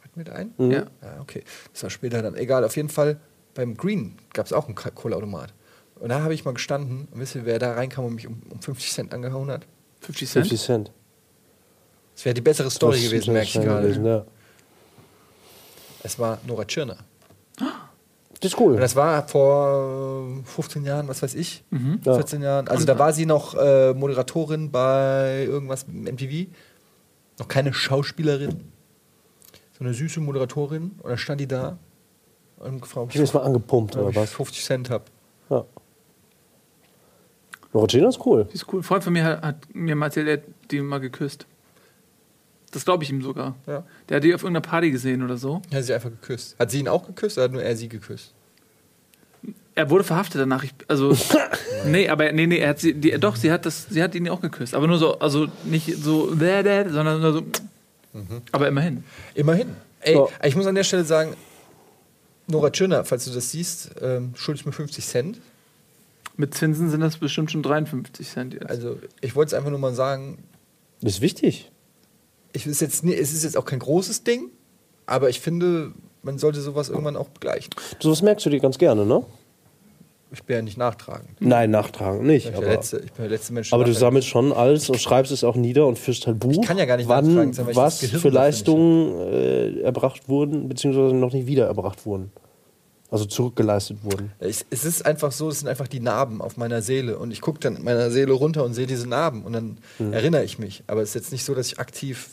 [0.02, 0.52] Hatten wir da einen?
[0.58, 0.70] Mhm.
[0.70, 0.86] Ja.
[1.02, 1.44] Ja, okay.
[1.72, 2.34] Das war später dann.
[2.34, 3.18] Egal, auf jeden Fall,
[3.54, 5.54] beim Green gab es auch einen Cola-Automat.
[5.98, 8.42] Und da habe ich mal gestanden und wisst ihr, wer da reinkam und mich um,
[8.50, 9.66] um 50 Cent angehauen hat?
[10.02, 10.46] 50 Cent?
[10.46, 10.92] 50 Cent.
[12.14, 13.82] Das wäre die bessere Story Das gewesen, merke ich gerade.
[13.86, 14.24] gewesen, ja.
[16.02, 16.96] Es war Nora Tschirner.
[17.56, 18.74] Das ist cool.
[18.74, 22.00] Und das war vor 15 Jahren, was weiß ich, Mhm.
[22.04, 22.14] Ja.
[22.14, 22.66] 14 Jahren.
[22.68, 26.48] Also da war sie noch äh, Moderatorin bei irgendwas MTV.
[27.38, 28.64] Noch keine Schauspielerin.
[29.78, 30.96] So eine süße Moderatorin.
[31.02, 31.78] Und dann stand die da
[32.58, 34.30] und gefragt, Ich bin jetzt mal angepumpt, oder ich was?
[34.32, 35.04] 50 Cent habe.
[35.48, 35.64] Ja.
[37.74, 38.46] Regina ist cool.
[38.50, 38.80] Die ist cool.
[38.80, 41.46] Ein Freund von mir hat, hat mir mal erzählt, er hat die mal geküsst.
[42.70, 43.54] Das glaube ich ihm sogar.
[43.66, 43.84] Ja.
[44.08, 45.60] Der hat die auf irgendeiner Party gesehen oder so.
[45.72, 46.56] Hat sie einfach geküsst.
[46.58, 48.32] Hat sie ihn auch geküsst oder hat nur er sie geküsst?
[49.74, 50.64] Er wurde verhaftet danach.
[50.64, 51.16] Ich, also,
[51.86, 54.28] nee, aber nee, nee, er hat sie, die, doch, sie hat das, sie hat ihn
[54.28, 54.74] auch geküsst.
[54.74, 57.42] Aber nur so, also nicht so, sondern nur so.
[58.52, 59.04] Aber immerhin.
[59.34, 59.68] Immerhin.
[60.00, 60.26] Ey, Ja.
[60.42, 61.34] ich muss an der Stelle sagen,
[62.48, 65.40] Nora Tschirner, falls du das siehst, ähm, schuldest mir 50 Cent.
[66.36, 68.66] Mit Zinsen sind das bestimmt schon 53 Cent jetzt.
[68.68, 70.38] Also ich wollte es einfach nur mal sagen,
[71.02, 71.70] Das ist wichtig.
[72.52, 74.50] ich, ist jetzt, es ist jetzt auch kein großes Ding,
[75.06, 77.70] aber ich finde, man sollte sowas irgendwann auch begleichen.
[78.00, 79.24] Sowas merkst du dir ganz gerne, ne?
[80.34, 81.28] Ich bin ja nicht nachtragend.
[81.40, 82.46] Nein, nachtragen nicht.
[82.46, 83.70] Ich bin, aber der letzte, ich bin der letzte Mensch.
[83.70, 86.52] aber du nachtragend sammelst schon alles und schreibst es auch nieder und führst halt Buch.
[86.52, 90.30] Ich kann ja gar nicht wann nachtragend sein, weil ich was für Leistungen äh, erbracht
[90.30, 92.32] wurden, beziehungsweise noch nicht wieder erbracht wurden.
[93.12, 94.32] Also zurückgeleistet wurden.
[94.40, 97.18] Ich, es ist einfach so, es sind einfach die Narben auf meiner Seele.
[97.18, 99.42] Und ich gucke dann in meiner Seele runter und sehe diese Narben.
[99.44, 100.12] Und dann Mhm.
[100.14, 100.82] erinnere ich mich.
[100.86, 102.30] Aber es ist jetzt nicht so, dass ich aktiv.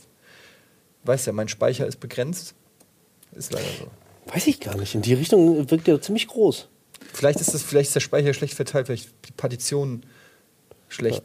[1.03, 2.55] Weiß ja, mein Speicher ist begrenzt.
[3.33, 3.87] Ist leider so.
[4.33, 4.95] Weiß ich gar nicht.
[4.95, 6.67] In die Richtung wirkt der ziemlich groß.
[7.13, 10.03] Vielleicht ist, das, vielleicht ist der Speicher schlecht verteilt, vielleicht die Partition
[10.87, 11.23] schlecht.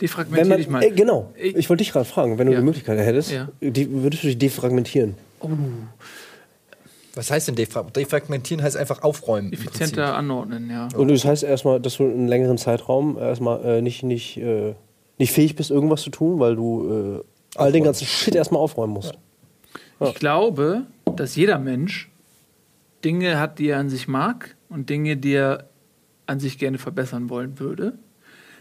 [0.00, 0.82] Defragmentier Wenn man, dich mal.
[0.82, 1.32] äh, genau.
[1.36, 2.58] Ich- Ich wollte dich gerade fragen, wenn du Ja.
[2.60, 3.48] die Möglichkeit hättest, Ja.
[3.60, 5.14] die, würdest du dich defragmentieren?
[7.20, 8.64] Was heißt denn defra defragmentieren?
[8.64, 9.52] Heißt einfach aufräumen.
[9.52, 10.88] Effizienter anordnen, ja.
[10.96, 14.74] Und das heißt erstmal, dass du einen längeren Zeitraum erstmal äh, nicht, nicht, äh,
[15.18, 18.94] nicht fähig bist, irgendwas zu tun, weil du äh, all den ganzen Shit erstmal aufräumen
[18.94, 19.18] musst.
[20.00, 22.10] Ich glaube, dass jeder Mensch
[23.04, 25.68] Dinge hat, die er an sich mag und Dinge, die er
[26.24, 27.98] an sich gerne verbessern wollen würde.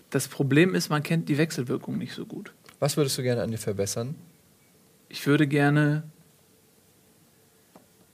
[0.09, 2.51] Das Problem ist, man kennt die Wechselwirkung nicht so gut.
[2.79, 4.15] Was würdest du gerne an dir verbessern?
[5.07, 6.03] Ich würde gerne,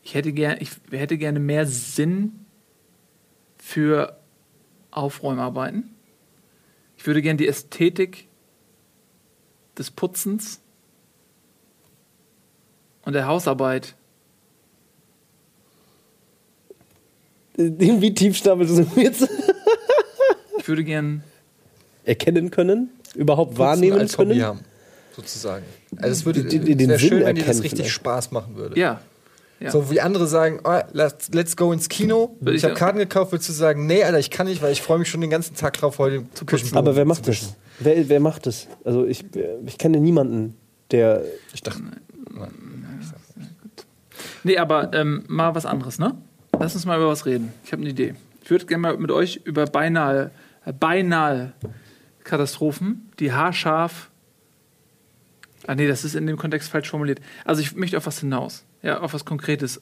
[0.05, 2.45] ich hätte gerne, ich hätte gerne mehr Sinn
[3.57, 4.17] für
[4.91, 5.93] Aufräumarbeiten.
[6.97, 8.27] Ich würde gerne die Ästhetik
[9.77, 10.61] des Putzens
[13.03, 13.95] und der Hausarbeit
[17.57, 19.27] Wie tief stapelst du jetzt?
[20.59, 21.23] Ich würde gern.
[22.03, 22.89] Erkennen können?
[23.15, 24.43] Überhaupt Putzen wahrnehmen als Hobby können?
[24.43, 24.59] haben,
[25.15, 25.65] sozusagen.
[25.95, 27.91] Also es würde die- den wäre Sinn schön, wenn dir das erkennen richtig vielleicht.
[27.93, 28.77] Spaß machen würde.
[28.79, 29.01] Ja.
[29.59, 29.71] Ja.
[29.71, 32.35] So wie andere sagen, oh, let's, let's go ins Kino.
[32.39, 32.75] Würde Ich ich habe.
[32.75, 35.21] Karten gekauft, würdest du sagen, nee, Alter, ich kann nicht, weil ich freue mich schon
[35.21, 36.77] den ganzen Tag drauf, heute zu putzen.
[36.77, 37.55] Aber wer macht das?
[37.79, 38.67] Wer, wer macht das?
[38.83, 39.25] Also ich,
[39.65, 40.55] ich kenne niemanden,
[40.91, 41.23] der.
[41.53, 41.81] Ich dachte,
[44.43, 46.15] Nee, aber ähm, mal was anderes, ne?
[46.59, 47.51] Lass uns mal über was reden.
[47.63, 48.13] Ich habe eine Idee.
[48.43, 50.29] Ich würde gerne mal mit euch über beinahe,
[50.65, 51.53] äh, beinahe
[52.23, 54.11] Katastrophen, die haarscharf.
[55.65, 57.21] Ah, nee, das ist in dem Kontext falsch formuliert.
[57.43, 58.63] Also, ich möchte auf was hinaus.
[58.85, 59.81] Ja, auf was Konkretes.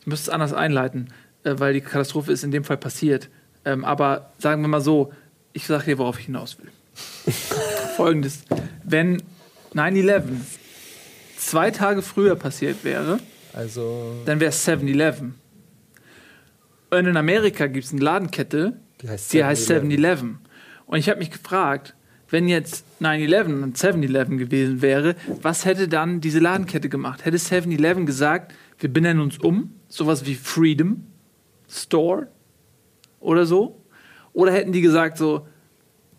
[0.00, 3.28] Ich müsste es anders einleiten, äh, weil die Katastrophe ist in dem Fall passiert.
[3.64, 5.12] Ähm, aber sagen wir mal so,
[5.52, 6.70] ich sage dir, worauf ich hinaus will.
[7.96, 8.44] Folgendes.
[8.84, 9.22] Wenn
[9.74, 10.22] 9-11
[11.36, 13.18] zwei Tage früher passiert wäre,
[13.52, 15.34] also, dann wäre es 7-Eleven.
[16.90, 19.90] Und in Amerika gibt es eine Ladenkette, Die heißt die heißt 7-Eleven.
[19.90, 20.38] 7-Eleven.
[20.86, 21.94] Und ich habe mich gefragt,
[22.30, 27.24] wenn jetzt 9-11 und 7-Eleven gewesen wäre, was hätte dann diese Ladenkette gemacht?
[27.24, 31.06] Hätte 7-Eleven gesagt, wir benennen uns um, sowas wie Freedom
[31.68, 32.28] Store
[33.20, 33.80] oder so?
[34.32, 35.46] Oder hätten die gesagt so,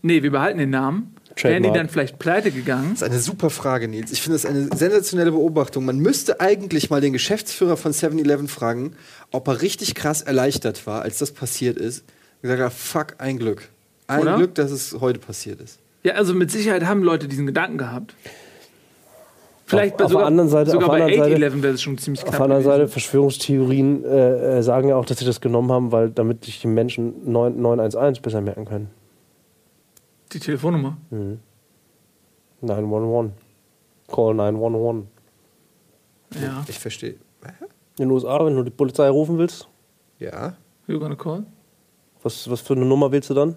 [0.01, 1.15] nee, wir behalten den Namen?
[1.41, 2.91] Wären die dann vielleicht pleite gegangen?
[2.91, 4.11] Das ist eine super Frage, Nils.
[4.13, 5.83] Ich finde das eine sensationelle Beobachtung.
[5.83, 8.95] Man müsste eigentlich mal den Geschäftsführer von 7-Eleven fragen,
[9.31, 12.05] ob er richtig krass erleichtert war, als das passiert ist.
[12.41, 13.67] Und gesagt hat, fuck, ein Glück.
[14.07, 14.37] Ein Oder?
[14.37, 15.79] Glück, dass es heute passiert ist.
[16.05, 18.13] Ja, also mit Sicherheit haben Leute diesen Gedanken gehabt.
[19.65, 21.73] Vielleicht Auf- bei sogar, der anderen Seite- sogar auf der bei anderen Seite- 8-11 wäre
[21.73, 22.33] es schon ziemlich knapp.
[22.33, 22.63] Auf der anderen.
[22.63, 26.61] Seite, Verschwörungstheorien äh, äh, sagen ja auch, dass sie das genommen haben, weil damit sich
[26.61, 28.89] die Menschen 9, 911 besser merken können.
[30.31, 30.97] Die Telefonnummer.
[32.61, 33.31] 911.
[34.07, 35.05] Call 911.
[36.39, 36.63] Ja.
[36.67, 37.15] Ich verstehe.
[37.97, 39.67] In den USA, wenn du die Polizei rufen willst,
[40.19, 40.53] Ja.
[40.87, 41.43] You gonna call?
[42.21, 43.55] was, was für eine Nummer wählst du dann?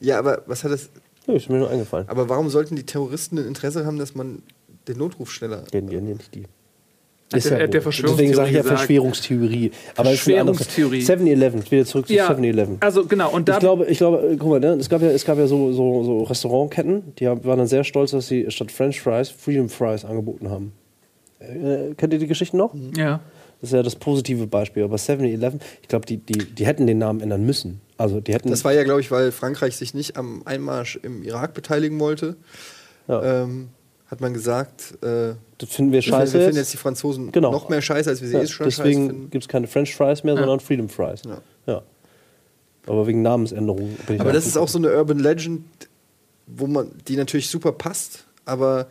[0.00, 0.90] Ja, aber was hat das.
[1.26, 2.08] Ja, ist mir nur eingefallen.
[2.08, 4.42] Aber warum sollten die Terroristen ein Interesse haben, dass man
[4.88, 5.62] den Notruf schneller.
[5.72, 6.42] Den, den, den nicht die.
[7.32, 8.62] Hat der- ja der Deswegen sage ich ja.
[8.62, 9.70] Verschwörungstheorie.
[9.96, 11.00] Aber ist Verschwörungstheorie.
[11.02, 12.76] 7-Eleven, wieder zurück zu 7-Eleven.
[12.80, 13.30] also genau.
[13.32, 15.38] Und da Ich glaube, ich glaube, äh, guck mal, ne, es gab ja, es gab
[15.38, 19.00] ja so, so, so Restaurantketten, die haben- waren dann sehr stolz, dass sie statt French
[19.00, 20.72] Fries Freedom Fries angeboten haben.
[21.38, 22.74] Äh, kennt ihr die Geschichten noch?
[22.96, 23.20] ja.
[23.60, 24.82] Das ist ja das positive Beispiel.
[24.82, 27.80] Aber 7-Eleven, ich glaube, die, die, die hätten den Namen ändern müssen.
[28.02, 28.50] Also die hätten.
[28.50, 32.36] Das war ja, glaube ich, weil Frankreich sich nicht am Einmarsch im Irak beteiligen wollte.
[33.08, 33.68] ja, Ähm,
[34.06, 36.34] hat man gesagt, äh, das finden wir scheiße.
[36.34, 36.72] wir finden jetzt.
[36.72, 37.50] die Franzosen Genau.
[37.52, 39.30] noch mehr scheiße, als wir sie ja, eh schon scheiße deswegen finden.
[39.30, 40.40] gibt es keine French Fries mehr, Ja.
[40.40, 41.22] sondern Freedom Fries.
[41.24, 41.40] Ja.
[41.66, 41.82] Ja.
[42.86, 45.64] Aber wegen Namensänderung bin ich Aber das ist auch so eine Urban Legend,
[46.46, 48.88] wo man, die natürlich super passt, aber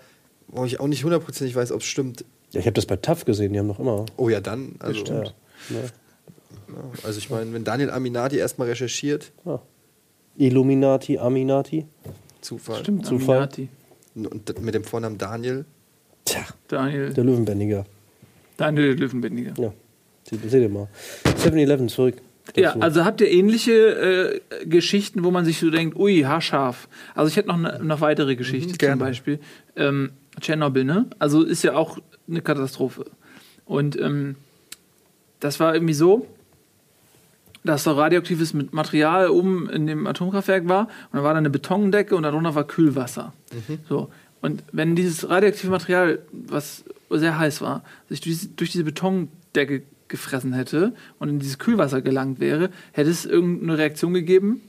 [0.47, 2.23] wo ich auch nicht hundertprozentig weiß, ob es stimmt.
[2.51, 4.05] Ja, ich habe das bei TAF gesehen, die haben noch immer.
[4.17, 4.75] Oh ja, dann.
[4.79, 5.33] Also, Ja, ne?
[7.03, 9.61] Also ich meine, wenn Daniel Aminati erstmal recherchiert, ja.
[10.37, 11.85] Illuminati, Aminati.
[12.41, 12.79] Zufall.
[12.79, 13.37] Stimmt, Zufall.
[13.37, 13.69] Aminati.
[14.15, 15.65] Und mit dem Vornamen Daniel.
[16.25, 17.85] Tja, Daniel, der Löwenbändiger.
[18.57, 19.53] Daniel Löwenbändiger.
[19.57, 19.73] Ja,
[20.23, 20.87] seht, seht ihr mal.
[21.25, 22.15] 7-Eleven zurück.
[22.55, 22.81] Ja, dazu.
[22.81, 26.89] also habt ihr ähnliche äh, Geschichten, wo man sich so denkt, ui, haarscharf.
[27.15, 28.97] Also ich hätte noch eine noch weitere Geschichte zum gerne.
[28.97, 29.39] Beispiel.
[29.75, 31.05] Ähm, Tschernobyl, ne?
[31.19, 33.05] Also ist ja auch eine Katastrophe.
[33.65, 34.35] Und ähm,
[35.39, 36.27] das war irgendwie so,
[37.63, 42.15] dass da radioaktives Material oben in dem Atomkraftwerk war und da war da eine Betondecke
[42.15, 43.33] und darunter war Kühlwasser.
[43.87, 44.09] So.
[44.41, 49.83] Und wenn dieses radioaktive Material, was sehr heiß war, sich durch, diese- durch diese Betondecke
[50.07, 54.61] gefressen hätte und in dieses Kühlwasser gelangt wäre, hätte es irgendeine Reaktion gegeben,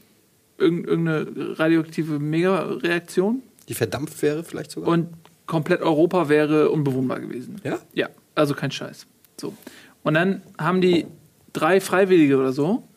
[0.58, 4.90] irgend- irgendeine radioaktive Mega-Reaktion Die verdampft wäre vielleicht sogar.
[4.90, 5.08] und
[5.46, 7.56] komplett Europa wäre unbewohnbar gewesen.
[7.64, 7.78] Ja?
[7.94, 9.06] Ja, also kein Scheiß.
[9.40, 9.54] So.
[10.02, 11.06] Und dann haben die
[11.52, 12.88] drei Freiwillige oder so,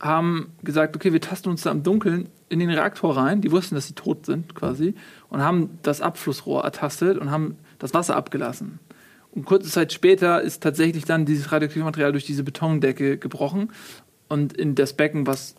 [0.00, 3.40] haben gesagt, okay, wir tasten uns da im Dunkeln in den Reaktor rein.
[3.40, 4.94] Die wussten, dass sie tot sind quasi
[5.28, 8.80] und haben das Abflussrohr ertastet und haben das Wasser abgelassen.
[9.30, 13.70] Und kurze Zeit später ist tatsächlich dann dieses radioaktive Material durch diese Betondecke gebrochen
[14.28, 15.54] und in das Becken, was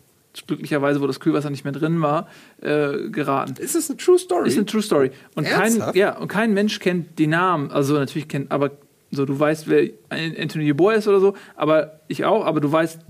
[0.46, 2.28] glücklicherweise, wo das Kühlwasser nicht mehr drin war,
[2.60, 3.54] äh, geraten.
[3.58, 4.48] Ist es eine True Story?
[4.48, 5.10] Ist eine True Story.
[5.34, 7.70] Und kein, ja, und kein Mensch kennt die Namen.
[7.70, 8.72] Also natürlich kennt, aber
[9.14, 13.00] so, du weißt, wer Anthony Yeboah ist oder so, aber ich auch, aber du weißt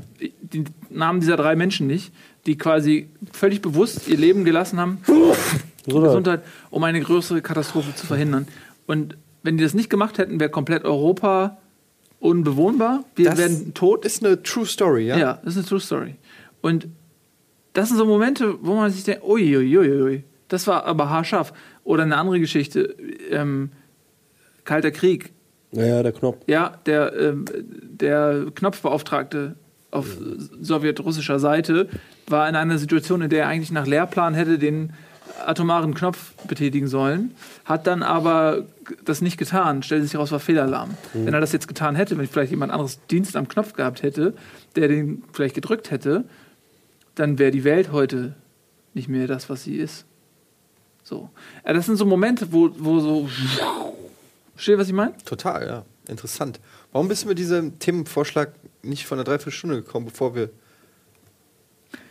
[0.42, 2.12] die Namen dieser drei Menschen nicht,
[2.46, 4.98] die quasi völlig bewusst ihr Leben gelassen haben,
[5.86, 6.10] Gesundheit.
[6.10, 8.46] Gesundheit, um eine größere Katastrophe zu verhindern.
[8.86, 11.58] Und wenn die das nicht gemacht hätten, wäre komplett Europa
[12.20, 13.04] unbewohnbar.
[13.16, 14.04] Wir Das werden tot.
[14.04, 15.18] Ist eine True Story, ja?
[15.18, 16.14] Ja, das ist eine True Story.
[16.62, 16.88] Und
[17.74, 21.52] das sind so Momente, wo man sich denkt, uiuiuiui, das war aber haarscharf.
[21.82, 22.94] Oder eine andere Geschichte,
[23.30, 23.70] ähm,
[24.64, 25.32] Kalter Krieg.
[25.74, 26.38] Ja, der Knopf.
[26.46, 27.44] Ja, der, ähm,
[27.82, 29.56] der Knopfbeauftragte
[29.90, 30.06] auf
[30.60, 31.88] sowjetrussischer Seite
[32.26, 34.92] war in einer Situation, in der er eigentlich nach Lehrplan hätte den
[35.46, 38.64] atomaren Knopf betätigen sollen, hat dann aber
[39.04, 40.90] das nicht getan, stellte sich heraus, war Fehlalarm.
[41.12, 44.34] Wenn er das jetzt getan hätte, wenn vielleicht jemand anderes Dienst am Knopf gehabt hätte,
[44.76, 46.24] der den vielleicht gedrückt hätte,
[47.14, 48.34] dann wäre die Welt heute
[48.94, 50.04] nicht mehr das, was sie ist.
[51.02, 51.30] So.
[51.66, 53.28] Ja, das sind so Momente, wo, wo so.
[54.54, 55.16] Versteht ihr, was ich meine?
[55.24, 55.84] Total, ja.
[56.08, 56.60] Interessant.
[56.92, 58.52] Warum bist du mit diesem Themenvorschlag
[58.84, 60.50] nicht von einer Dreiviertelstunde gekommen, bevor wir.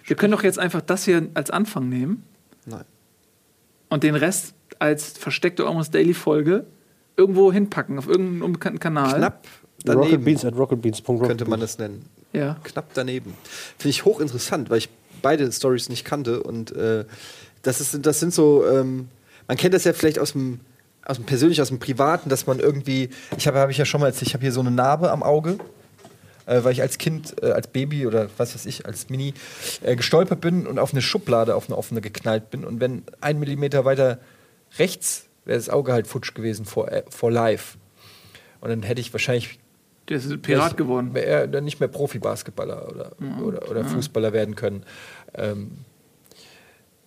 [0.05, 2.23] Wir können doch jetzt einfach das hier als Anfang nehmen
[2.65, 2.83] Nein.
[3.89, 6.65] und den Rest als versteckte Almost Daily Folge
[7.15, 9.15] irgendwo hinpacken, auf irgendeinen unbekannten Kanal.
[9.15, 9.47] Knapp
[9.85, 11.19] daneben Rocketbeans at rocketbeans.com.
[11.21, 12.05] könnte man es nennen.
[12.33, 12.57] Ja.
[12.63, 13.33] Knapp daneben.
[13.77, 14.89] Finde ich hochinteressant, weil ich
[15.21, 16.41] beide Stories nicht kannte.
[16.43, 17.05] Und äh,
[17.61, 18.65] das, ist, das sind so.
[18.67, 19.07] Ähm,
[19.47, 20.59] man kennt das ja vielleicht aus dem.
[21.06, 24.01] Aus dem persönlich aus dem Privaten, dass man irgendwie, ich habe hab ich ja schon
[24.01, 25.58] mal erzählt, ich habe hier so eine Narbe am Auge,
[26.45, 29.34] äh, weil ich als Kind, äh, als Baby oder was weiß ich, als Mini
[29.82, 32.64] äh, gestolpert bin und auf eine Schublade, auf eine offene geknallt bin.
[32.64, 34.20] Und wenn ein Millimeter weiter
[34.78, 37.78] rechts wäre das Auge halt futsch gewesen vor, äh, vor live.
[38.62, 39.60] Und dann hätte ich wahrscheinlich
[40.10, 41.14] Der ist Pirat geworden.
[41.14, 44.84] wäre er dann nicht mehr Profi-Basketballer oder, oder, oder Fußballer werden können.
[45.34, 45.72] Ähm,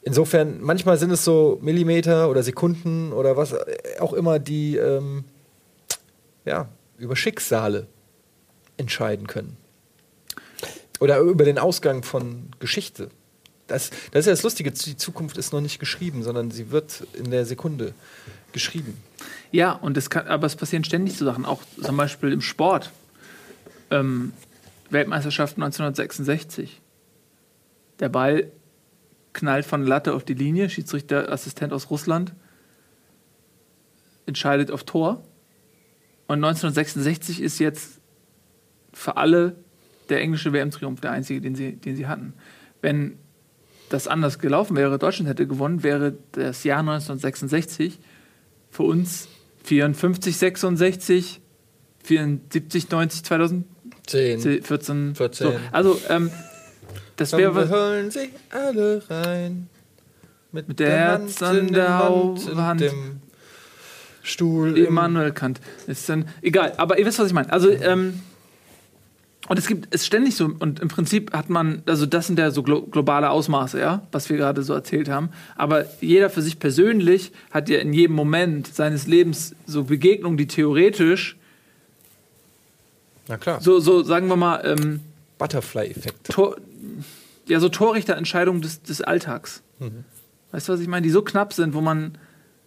[0.07, 3.55] insofern, manchmal sind es so Millimeter oder Sekunden oder was
[3.99, 5.25] auch immer, die ähm,
[6.47, 7.87] ja, über Schicksale
[8.79, 9.57] entscheiden können.
[11.01, 13.11] Oder über den Ausgang von Geschichte.
[13.67, 17.07] Das, das ist ja das Lustige, die Zukunft ist noch nicht geschrieben, sondern sie wird
[17.15, 17.93] in der Sekunde
[18.53, 18.97] geschrieben.
[19.51, 22.93] Ja, und es kann, aber es passieren ständig so Sachen, auch zum Beispiel im Sport.
[23.91, 24.33] Ähm,
[24.89, 26.81] Weltmeisterschaft 1966.
[27.99, 28.53] Der Ball
[29.37, 32.35] knallt von Latte auf die Linie, Schiedsrichter, Assistent aus Russland
[34.25, 35.23] entscheidet auf Tor.
[36.27, 38.01] Und 1966 ist jetzt
[38.93, 39.55] für alle
[40.09, 42.33] der englische WM-Triumph der einzige, den sie, den sie hatten.
[42.81, 43.19] Wenn
[43.89, 48.01] das anders gelaufen wäre, Deutschland hätte gewonnen, wäre das Jahr 1966
[48.71, 49.29] für uns
[49.65, 51.41] 54, 66,
[52.03, 54.63] 74, 90, 2014.
[54.63, 55.15] 14.
[55.15, 55.53] 14.
[55.53, 56.31] So, also, ähm,
[57.17, 57.69] das Komm, wir wäre.
[57.71, 59.69] holen sie alle rein.
[60.53, 62.81] Mit der Herz an in der Hand.
[62.81, 63.21] dem
[64.23, 64.77] Stuhl.
[64.79, 65.61] im- Immanuel Kant.
[65.87, 67.53] Ist dann, egal, aber ihr wisst, was ich meine.
[67.53, 68.21] Also, ähm,
[69.49, 72.51] und es gibt es ständig so, und im Prinzip hat man, also das sind ja
[72.51, 75.29] so glo globale Ausmaße, ja, was wir gerade so erzählt haben.
[75.57, 80.49] Aber jeder für sich persönlich hat ja in jedem Moment seines Lebens so Begegnungen, die
[80.49, 81.37] theoretisch,
[83.29, 83.61] Na klar.
[83.61, 85.01] so, so sagen wir mal, ähm,
[85.39, 86.37] Butterfly-Effekt.
[87.47, 89.63] Ja, so Torrichterentscheidungen des, des Alltags.
[89.79, 89.93] Weißt
[90.53, 91.03] Weißt du, was ich meine?
[91.03, 92.19] Die so knapp sind, wo man.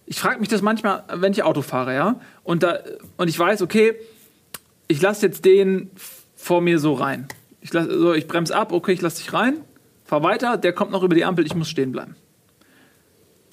[0.06, 2.20] Ich frage mich das manchmal, wenn ich Auto fahre, ja?
[2.44, 2.80] Und, da,
[3.18, 3.94] und ich weiß, okay,
[4.88, 5.92] ich lasse jetzt den
[6.36, 7.28] vor mir so rein.
[7.62, 9.58] Ich, lass, so, ich bremse ab, okay, ich lasse dich rein,
[10.06, 12.16] fahr weiter, der kommt noch über die Ampel, ich muss stehen bleiben.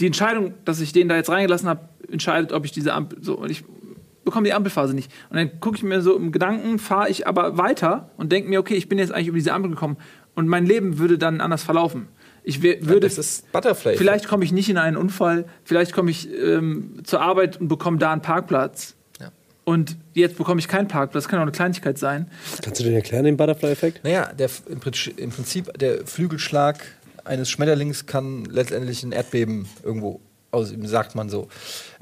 [0.00, 3.22] Die Entscheidung, dass ich den da jetzt reingelassen habe, entscheidet, ob ich diese Ampel.
[3.22, 3.64] So, und ich
[4.26, 5.10] bekomme die Ampelphase nicht.
[5.30, 8.60] Und dann gucke ich mir so im Gedanken, fahre ich aber weiter und denke mir,
[8.60, 9.96] okay, ich bin jetzt eigentlich über diese Ampel gekommen
[10.34, 12.08] und mein Leben würde dann anders verlaufen.
[12.44, 13.96] Ich würde, das ist Butterfly.
[13.96, 17.98] vielleicht komme ich nicht in einen Unfall, vielleicht komme ich ähm, zur Arbeit und bekomme
[17.98, 18.94] da einen Parkplatz.
[19.20, 19.32] Ja.
[19.64, 22.30] Und jetzt bekomme ich keinen Parkplatz, das kann auch eine Kleinigkeit sein.
[22.62, 24.04] Kannst du den erklären, den Butterfly-Effekt?
[24.04, 26.84] Naja, der, im, Prinzip, im Prinzip der Flügelschlag
[27.24, 30.20] eines Schmetterlings kann letztendlich ein Erdbeben irgendwo
[30.52, 31.48] ausüben, sagt man so.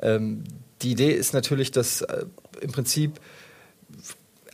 [0.02, 0.44] Ähm,
[0.84, 2.26] die Idee ist natürlich, dass äh,
[2.60, 3.18] im Prinzip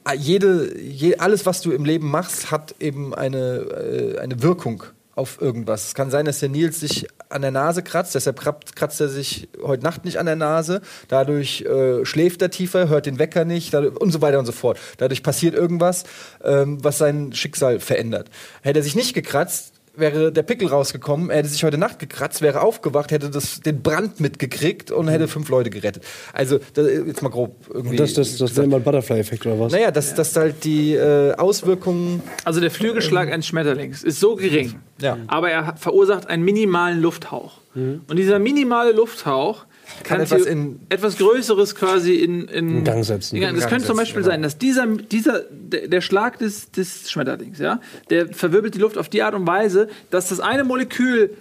[0.09, 4.85] äh, jede, je, alles, was du im Leben machst, hat eben eine, äh, eine Wirkung
[5.15, 5.89] auf irgendwas.
[5.89, 9.49] Es kann sein, dass der Nils sich an der Nase kratzt, deshalb kratzt, er sich
[9.63, 13.75] heute Nacht nicht an der Nase, dadurch äh, schläft er tiefer, hört den Wecker nicht
[13.75, 14.79] dadurch, und so weiter und so fort.
[14.99, 16.05] Dadurch passiert irgendwas,
[16.43, 18.31] ähm, was sein Schicksal verändert.
[18.63, 22.43] Hätte er sich nicht gekratzt, wäre der Pickel rausgekommen, er hätte sich heute Nacht gekratzt,
[22.43, 26.03] wäre aufgewacht, hätte das, den Brand mitgekriegt und hätte fünf Leute gerettet.
[26.33, 27.97] Also, da, jetzt mal grob irgendwie.
[27.97, 29.73] Das, das, das nennt man Butterfly-Effekt oder was?
[29.73, 32.23] naja, dass, dass halt die äh, Auswirkungen.
[32.45, 35.19] Also der Flügelschlag eines Schmetterlings ist so gering, Ja.
[35.27, 37.59] aber er verursacht einen minimalen Lufthauch.
[37.75, 39.65] Und dieser minimale Lufthauch
[40.05, 43.37] kann, etwas in- etwas Größeres quasi in, in, In Gang setzen.
[43.37, 44.33] in Gang- Das Gang könnte zum Beispiel genau.
[44.33, 47.81] sein, dass dieser, dieser der, der Schlag des, des Schmetterlings, ja,
[48.11, 51.37] der verwirbelt die Luft auf die Art und Weise, dass das eine Molekül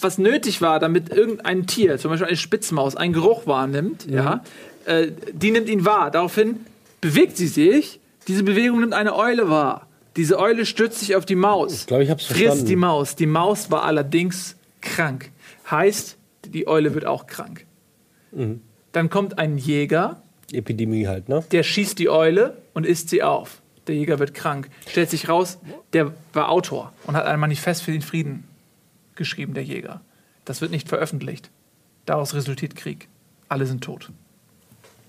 [0.00, 4.44] was nötig war, damit irgendein Tier, zum Beispiel eine Spitzmaus, einen Geruch wahrnimmt, ja,
[4.84, 6.10] äh, die nimmt ihn wahr.
[6.10, 6.56] Daraufhin
[7.00, 8.00] bewegt sie sich.
[8.28, 9.86] Diese Bewegung nimmt eine Eule wahr.
[10.16, 11.72] Diese Eule stützt sich auf die Maus.
[11.72, 12.66] Ich glaube, ich hab's Frisst verstanden.
[12.66, 13.16] die Maus.
[13.16, 15.30] Die Maus war allerdings krank.
[15.70, 16.16] Heißt,
[16.46, 17.64] die Eule wird auch krank.
[18.34, 18.60] Mhm.
[18.92, 20.22] Dann kommt ein Jäger,
[20.52, 21.44] Epidemie halt, ne?
[21.50, 23.60] der schießt die Eule und isst sie auf.
[23.86, 24.70] Der Jäger wird krank.
[24.88, 25.58] Stellt sich raus,
[25.92, 28.44] der war Autor und hat ein Manifest für den Frieden
[29.14, 30.00] geschrieben, der Jäger.
[30.44, 31.50] Das wird nicht veröffentlicht.
[32.06, 33.08] Daraus resultiert Krieg.
[33.48, 34.10] Alle sind tot.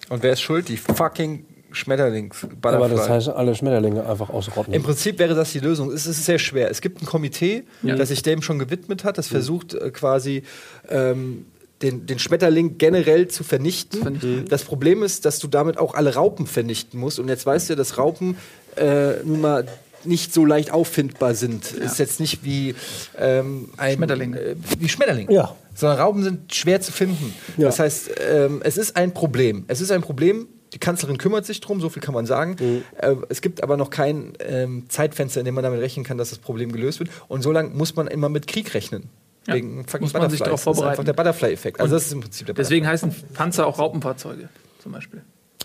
[0.09, 0.67] Und wer ist schuld?
[0.69, 2.47] Die fucking Schmetterlings.
[2.61, 4.73] Aber das heißt, alle Schmetterlinge einfach ausrotten.
[4.73, 5.91] Im Prinzip wäre das die Lösung.
[5.91, 6.69] Es ist sehr schwer.
[6.69, 10.43] Es gibt ein Komitee, das sich dem schon gewidmet hat, das versucht äh, quasi
[10.89, 11.45] ähm,
[11.81, 14.01] den, den Schmetterling generell zu vernichten.
[14.01, 14.45] vernichten.
[14.47, 17.19] Das Problem ist, dass du damit auch alle Raupen vernichten musst.
[17.19, 18.37] Und jetzt weißt du ja, dass Raupen
[18.77, 19.67] äh, nun mal
[20.05, 21.71] nicht so leicht auffindbar sind.
[21.71, 22.75] Ist jetzt nicht wie
[23.17, 24.39] ähm, ein Schmetterlinge.
[24.39, 25.33] Äh, wie Schmetterlinge.
[25.33, 25.55] Ja.
[25.73, 27.33] Sondern Raupen sind schwer zu finden.
[27.57, 27.65] Ja.
[27.65, 29.65] Das heißt, ähm, es ist ein Problem.
[29.67, 30.47] Es ist ein Problem.
[30.73, 32.55] Die Kanzlerin kümmert sich drum, so viel kann man sagen.
[32.59, 32.83] Mhm.
[32.97, 36.29] Äh, es gibt aber noch kein ähm, Zeitfenster, in dem man damit rechnen kann, dass
[36.29, 37.09] das Problem gelöst wird.
[37.27, 39.09] Und so lange muss man immer mit Krieg rechnen.
[39.47, 39.53] Ja.
[39.55, 40.89] Wegen fucking Muss man sich darauf Das ist vorbereiten.
[40.91, 41.79] einfach der Butterfly-Effekt.
[41.79, 45.21] Also das ist im Prinzip der Deswegen heißen Panzer auch Raupenfahrzeuge, zum Beispiel.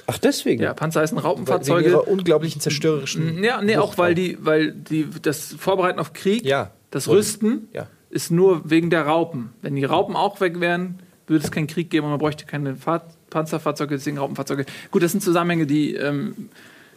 [0.06, 0.62] Ach, deswegen?
[0.62, 1.88] Ja, Panzer heißen Wegen Raupenfahrzeuge.
[1.88, 3.42] ihrer unglaublichen zerstörerischen.
[3.44, 6.72] Ja, nee, auch Wucht weil die, weil die das Vorbereiten auf Krieg, Ja.
[6.90, 7.86] das Wollen- Rüsten, Ja.
[8.10, 9.50] ist nur wegen der Raupen.
[9.62, 12.74] Wenn die Raupen auch weg wären, würde es keinen Krieg geben und man bräuchte keine
[12.76, 14.66] Fahr Panzerfahrzeuge, deswegen Raupenfahrzeuge.
[14.90, 16.48] Gut, das sind Zusammenhänge, die ähm,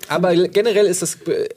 [0.08, 1.50] Aber generell ist das, äh,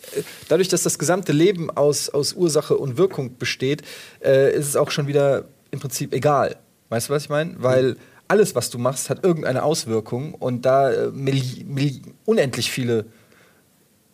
[0.49, 3.83] dadurch, dass das gesamte Leben aus, aus Ursache und Wirkung besteht,
[4.25, 6.57] äh, ist es auch schon wieder im Prinzip egal.
[6.89, 7.55] Weißt du, was ich meine?
[7.59, 7.97] Weil
[8.29, 11.11] alles, was du machst, hat irgendeine Auswirkung und da äh,
[12.25, 13.07] unendlich viele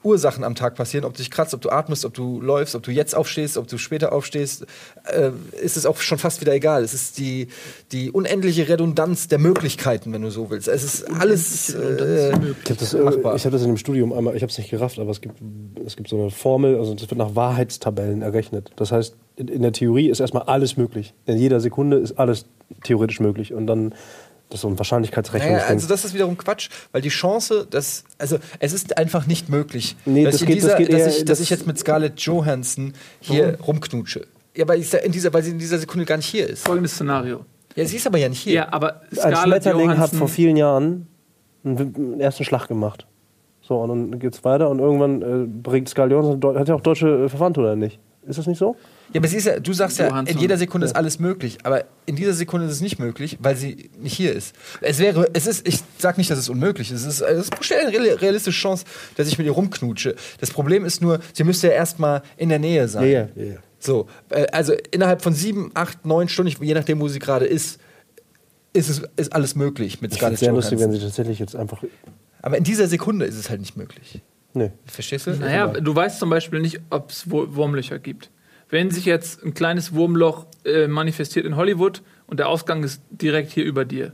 [0.03, 2.83] Ursachen am Tag passieren, ob du dich kratzt, ob du atmest, ob du läufst, ob
[2.83, 4.67] du jetzt aufstehst, ob du später aufstehst,
[5.05, 5.31] äh,
[5.63, 6.83] ist es auch schon fast wieder egal.
[6.83, 7.49] Es ist die,
[7.93, 10.69] die unendliche Redundanz der Möglichkeiten, wenn du so willst.
[10.69, 13.37] Es ist alles äh, Ich habe das, äh, machbar.
[13.37, 15.37] ich hab das in dem Studium einmal, ich habe es nicht gerafft, aber es gibt,
[15.85, 18.71] es gibt so eine Formel, also das wird nach Wahrheitstabellen errechnet.
[18.77, 21.15] Das heißt, in, in der Theorie ist erstmal alles möglich.
[21.27, 22.47] In jeder Sekunde ist alles
[22.85, 23.53] theoretisch möglich.
[23.53, 23.95] Und dann,
[24.53, 25.53] das ist so ein Wahrscheinlichkeitsrechnung.
[25.55, 29.49] Naja, also das ist wiederum Quatsch, weil die Chance, dass also es ist einfach nicht
[29.49, 31.41] möglich, Nee, dass, das ich, geht- in dieser, das geht dass, eher- ich, dass das-
[31.41, 34.27] ich jetzt mit Scarlett Johansson hier rumknutsche.
[34.55, 36.65] Ja, weil, ich, in dieser, weil sie in dieser Sekunde gar nicht hier ist.
[36.67, 37.47] folgendes Szenario.
[37.75, 38.53] Ja, sie ist aber ja nicht hier.
[38.53, 41.07] Ja, aber Ein Scarlett Schmetterling hat Johansson, vor vielen Jahren
[41.65, 43.07] einen, ersten Schlag gemacht.
[43.63, 47.25] So, und dann geht's weiter und irgendwann äh, bringt Scarlett Johansson, hat ja auch deutsche
[47.25, 47.99] äh, Verwandte, oder nicht?
[48.27, 48.77] Ist das nicht so?
[49.13, 50.37] Ja, aber sie ist ja, du sagst ja, Johansson.
[50.37, 53.57] in jeder Sekunde ist alles möglich, aber in dieser Sekunde ist es nicht möglich, weil
[53.57, 54.55] sie nicht hier ist.
[54.81, 57.05] Es wäre, es ist, ich sag nicht, dass es unmöglich ist.
[57.05, 58.85] Es ist, es ist eine real- realistische Chance,
[59.17, 60.15] dass ich mit ihr rumknutsche.
[60.39, 63.05] Das Problem ist nur, sie müsste ja erstmal in der Nähe sein.
[63.11, 63.55] Ja, ja, ja.
[63.81, 67.81] So, äh, also innerhalb von sieben, acht, neun Stunden, je nachdem, wo sie gerade ist,
[68.73, 71.01] ist es ist alles möglich mit Ich finde Scarlett es sehr lustig, wenn Johansson.
[71.01, 71.83] sie tatsächlich jetzt einfach.
[72.41, 74.23] Aber in dieser Sekunde ist es halt nicht möglich.
[74.55, 74.71] Nee.
[74.87, 75.31] Verstehst du?
[75.33, 78.31] Naja, du weißt zum Beispiel nicht, ob es Wurmlöcher gibt.
[78.69, 83.53] Wenn sich jetzt ein kleines Wurmloch äh, manifestiert in Hollywood und der Ausgang ist direkt
[83.53, 84.13] hier über dir.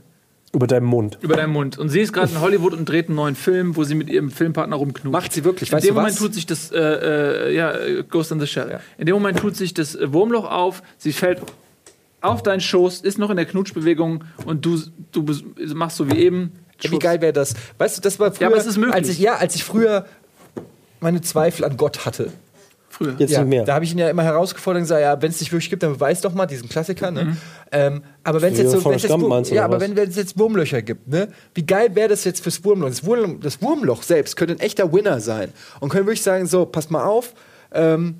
[0.51, 1.17] Über deinem Mund.
[1.21, 1.77] Über deinem Mund.
[1.77, 4.31] Und sie ist gerade in Hollywood und dreht einen neuen Film, wo sie mit ihrem
[4.31, 5.11] Filmpartner rumknutscht.
[5.11, 5.69] Macht sie wirklich?
[5.69, 6.21] In Weißt dem du Moment was?
[6.21, 8.79] tut sich das, äh, äh, ja, Ghost in the Shell.
[8.97, 11.41] In dem Moment tut sich das Wurmloch auf, sie fällt
[12.21, 14.81] auf deinen Schoß, ist noch in der Knutschbewegung und du,
[15.11, 15.25] du
[15.75, 16.51] machst so wie eben.
[16.81, 17.53] Ja, wie geil wäre das?
[17.77, 18.95] Weißt du, das war früher, aber es ist möglich.
[18.95, 20.05] als ich ja, als ich früher
[20.99, 22.31] meine Zweifel an Gott hatte.
[22.91, 23.15] Früher.
[23.19, 23.63] Jetzt Ja, nicht mehr.
[23.65, 25.83] da habe ich ihn ja immer herausgefordert und gesagt, ja, wenn es dich wirklich gibt,
[25.83, 27.11] dann beweis doch mal diesen Klassiker.
[27.11, 27.37] Ne?
[27.71, 30.81] Ähm, aber wenn es jetzt so, wenn's jetzt, meinst ja, aber wenn es jetzt Wurmlöcher
[30.81, 31.27] gibt, ne?
[31.53, 32.89] Wie geil wäre das jetzt fürs Wurmloch?
[32.89, 36.65] Das, Wurm, das Wurmloch selbst könnte ein echter Winner sein und können wirklich sagen, so,
[36.65, 37.33] pass mal auf.
[37.71, 38.15] Ähm,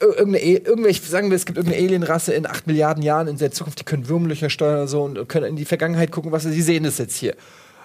[0.00, 3.52] irgendeine, E- irgendwelche, sagen wir, es gibt irgendeine Alienrasse in 8 Milliarden Jahren in der
[3.52, 6.60] Zukunft, die können Wurmlöcher steuern oder so und können in die Vergangenheit gucken, was sie
[6.62, 7.34] sehen das jetzt hier.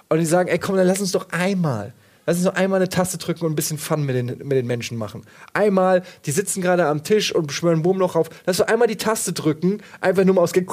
[0.08, 1.92] Und die sagen, ey komm, dann lass uns doch einmal,
[2.28, 4.66] lass uns doch einmal eine Taste drücken und ein bisschen Fun mit den, mit den
[4.66, 5.22] Menschen machen.
[5.54, 8.96] Einmal, die sitzen gerade am Tisch und beschwören ein Wurmloch auf, lass doch einmal die
[8.96, 10.66] Taste drücken, einfach nur mal ausgehen.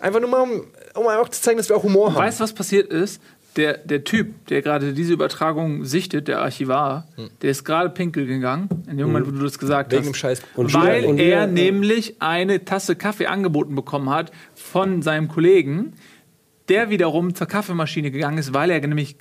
[0.00, 0.50] Einfach nur mal, um,
[0.94, 2.16] um auch zu zeigen, dass wir auch Humor haben.
[2.20, 3.20] Weißt du, was passiert ist?
[3.56, 7.08] Der, der Typ, der gerade diese Übertragung sichtet, der Archivar,
[7.42, 10.06] der ist gerade pinkel gegangen, in dem Moment, wo du das gesagt Wegen hast.
[10.06, 10.42] dem Scheiß.
[10.54, 15.94] Und weil und er jeder- nämlich eine Tasse Kaffee angeboten bekommen hat von seinem Kollegen,
[16.68, 19.16] der wiederum zur Kaffeemaschine gegangen ist, weil er nämlich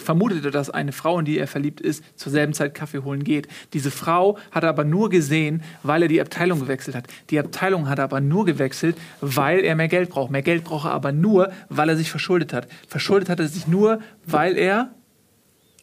[0.00, 3.48] vermutete, dass eine Frau, in die er verliebt ist, zur selben Zeit Kaffee holen geht.
[3.72, 7.06] Diese Frau hat er aber nur gesehen, weil er die Abteilung gewechselt hat.
[7.30, 10.30] Die Abteilung hat er aber nur gewechselt, weil er mehr Geld braucht.
[10.30, 12.68] Mehr Geld braucht er aber nur, weil er sich verschuldet hat.
[12.88, 14.90] Verschuldet hat er sich nur, weil er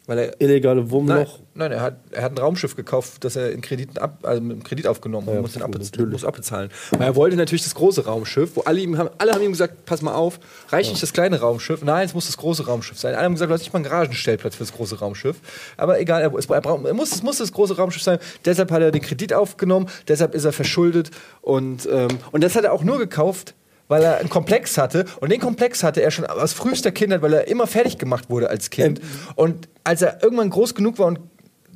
[0.06, 1.40] Weil er Illegale Wurmloch.
[1.58, 4.56] Nein er, hat, er hat ein Raumschiff gekauft, das er in Krediten ab, also mit
[4.56, 6.10] dem Kredit aufgenommen und muss, den natürlich.
[6.12, 6.70] muss abbezahlen.
[6.92, 9.84] Weil er wollte natürlich das große Raumschiff, wo alle ihm haben, alle haben ihm gesagt,
[9.84, 10.40] pass mal auf,
[10.70, 13.14] reicht nicht das kleine Raumschiff, nein, es muss das große Raumschiff sein.
[13.14, 15.36] Alle haben gesagt, du hast nicht mal einen Garagenstellplatz für das große Raumschiff.
[15.76, 18.18] Aber egal, er, es, er, braucht- er muss, es muss das große Raumschiff sein.
[18.44, 21.10] Deshalb hat er den Kredit aufgenommen, deshalb ist er verschuldet
[21.42, 23.54] und, ähm, und das hat er auch nur gekauft,
[23.88, 25.06] weil er einen Komplex hatte.
[25.20, 28.50] Und den Komplex hatte er schon aus frühester Kindheit, weil er immer fertig gemacht wurde
[28.50, 29.00] als Kind.
[29.34, 31.18] Und als er irgendwann groß genug war und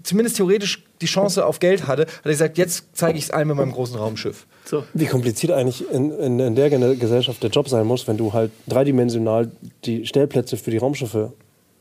[0.02, 3.48] zumindest theoretisch die Chance auf Geld hatte, hat er gesagt, jetzt zeige ich es allen
[3.48, 4.46] mit meinem großen Raumschiff.
[4.64, 8.32] so Wie kompliziert eigentlich in, in, in der Gesellschaft der Job sein muss, wenn du
[8.32, 9.50] halt dreidimensional
[9.84, 11.32] die Stellplätze für die Raumschiffe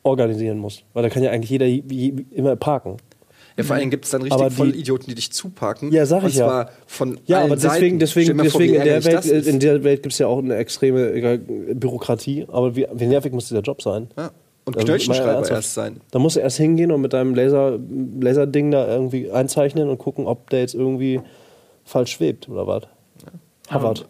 [0.03, 0.83] organisieren musst.
[0.93, 2.97] Weil da kann ja eigentlich jeder j- j- immer parken.
[3.57, 5.91] Ja, vor allem gibt es dann richtig Aber die- Vollidioten, die dich zuparken.
[5.91, 6.45] Ja, sag ich und ja.
[6.47, 7.99] zwar von Ja, allen aber deswegen, Seiten.
[7.99, 10.55] Deswegen, vor, deswegen wie in der Welt, in der Welt gibt es ja auch eine
[10.55, 11.37] extreme äh,
[11.73, 12.45] Bürokratie.
[12.47, 14.07] Aber wie, wie nervig muss dieser Job sein?
[14.17, 14.31] ja.
[14.65, 15.51] Und Also, ernsthaft.
[15.51, 16.01] erst sein.
[16.11, 17.79] Da musst du erst hingehen und mit deinem Laser,
[18.19, 21.19] Laserding da irgendwie einzeichnen und gucken, ob der jetzt irgendwie
[21.83, 22.83] falsch schwebt oder was.
[23.69, 24.07] Harvard.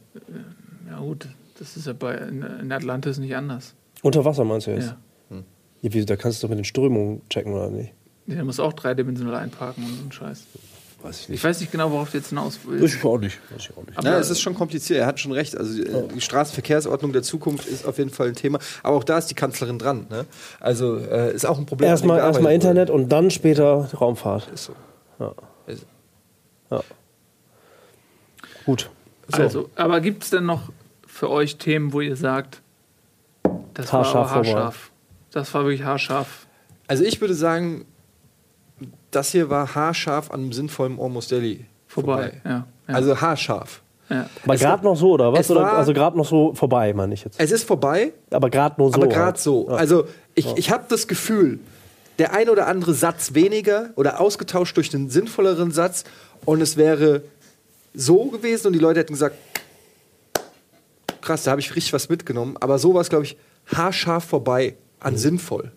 [0.90, 1.28] ja gut,
[1.60, 3.76] das ist ja bei in, Atlantis nicht anders.
[4.02, 4.88] Unter Wasser meinst du jetzt?
[4.88, 4.98] Ja.
[5.82, 7.94] Ja, wie, da kannst du doch mit den Strömungen checken, oder nicht?
[8.28, 10.46] Der muss auch dreidimensional einparken und so ein Scheiß.
[11.04, 12.96] Weiß ich Ich weiß nicht genau, worauf du jetzt hinaus willst.
[12.96, 13.40] Ich auch nicht.
[13.52, 13.98] Weiß ich auch nicht.
[13.98, 15.00] Aber- Ja, es ist schon kompliziert.
[15.00, 15.58] Er hat schon recht.
[15.58, 18.60] Also äh, die Straßenverkehrsordnung der Zukunft ist auf jeden Fall ein Thema.
[18.84, 20.06] Aber auch da ist die Kanzlerin dran.
[20.10, 20.26] Ne?
[20.60, 21.90] Also äh, ist auch ein Problem.
[21.90, 24.48] Erstmal gearbeitet Internet und dann später Raumfahrt.
[24.54, 24.76] Ist so.
[25.20, 25.34] Ja.
[25.68, 25.86] Ist-
[26.70, 26.82] Ja.
[28.66, 28.90] Gut.
[29.32, 30.72] Also, aber gibt es denn noch
[31.08, 32.62] für euch Themen, wo ihr sagt,
[33.74, 34.92] das Haarscharf war haarscharf.
[35.32, 36.48] Das war wirklich haarscharf.
[36.88, 37.86] Also ich würde sagen,
[39.12, 42.42] das hier war haarscharf an einem sinnvollen Almost Daily Vorbei.
[42.46, 43.82] Ja, ja, Also haarscharf.
[44.10, 44.30] ja.
[44.46, 45.52] Aber gerade noch so, oder was?
[45.52, 47.38] Oder, war- also gerade noch so vorbei, meine ich jetzt.
[47.40, 48.96] Es ist vorbei, Aber gerade nur so.
[48.96, 49.38] aber gerade halt.
[49.40, 49.68] so.
[49.70, 49.76] Ja.
[49.76, 51.60] Also ich, ich habe das Gefühl,
[52.20, 56.06] der ein oder andere Satz weniger oder ausgetauscht durch einen sinnvolleren Satz
[56.46, 57.24] und es wäre
[57.94, 59.36] so gewesen und die Leute hätten gesagt,
[61.22, 62.56] krass, da habe ich richtig was mitgenommen.
[62.60, 63.38] Aber so war es, glaube ich,
[63.76, 65.72] haarscharf vorbei an sinnvoll.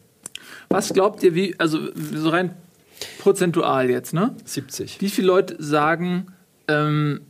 [0.69, 1.79] Was glaubt ihr, wie, also
[2.15, 2.55] so rein
[3.19, 4.35] prozentual jetzt, ne?
[4.45, 5.01] 70.
[5.01, 6.29] Wie viele Leute sagen,
[6.69, 7.23] ähm,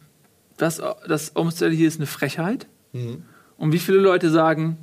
[0.57, 2.67] das, das Daily hier ist eine Frechheit?
[3.59, 4.79] Und wie viele Leute sagen,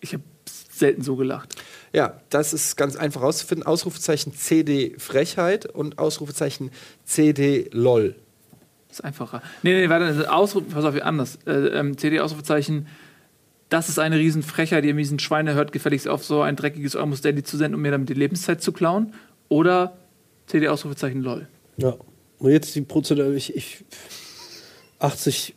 [0.00, 1.56] ich habe selten so gelacht?
[1.92, 3.66] Ja, das ist ganz einfach rauszufinden.
[3.66, 6.70] Ausrufezeichen CD Frechheit und Ausrufezeichen
[7.04, 8.14] CD LOL.
[8.88, 9.42] Das ist einfacher.
[9.62, 11.38] Nee, nee, warte, Ausruf, pass auf, anders.
[11.46, 12.86] Äh, ähm, CD-Ausrufezeichen,
[13.70, 17.42] das ist eine Riesenfrechheit, ihr miesen Schweine hört gefälligst auf, so ein dreckiges Almost Daily
[17.42, 19.14] zu senden, um mir damit die Lebenszeit zu klauen.
[19.48, 19.96] Oder
[20.52, 21.48] CD-Ausrufezeichen LOL.
[21.78, 21.96] Ja.
[22.38, 23.84] Und jetzt die Prozedur, ich, ich
[24.98, 25.54] 80,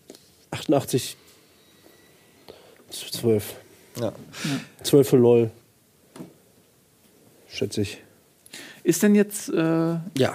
[0.51, 1.17] 88,
[2.89, 3.55] 12.
[3.99, 4.13] Ja.
[4.83, 5.51] 12 für LOL.
[7.47, 8.01] Schätze ich.
[8.83, 10.33] Ist denn jetzt, äh, ja.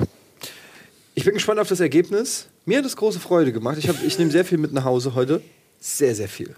[1.14, 2.46] Ich bin gespannt auf das Ergebnis.
[2.64, 3.78] Mir hat es große Freude gemacht.
[3.78, 5.42] Ich, hab- ich nehme sehr viel mit nach Hause heute.
[5.78, 6.54] Sehr, sehr viel.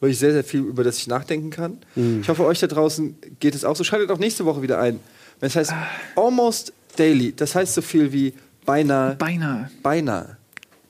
[0.00, 1.78] Wirklich sehr, sehr viel, über das ich nachdenken kann.
[2.20, 3.84] Ich hoffe, euch da draußen geht es auch so.
[3.84, 5.00] Schaltet auch nächste Woche wieder ein.
[5.40, 5.72] Wenn es heißt
[6.16, 8.34] Almost Daily, das heißt so viel wie
[8.64, 9.70] beinahe, beinahe.
[9.82, 10.36] beinahe,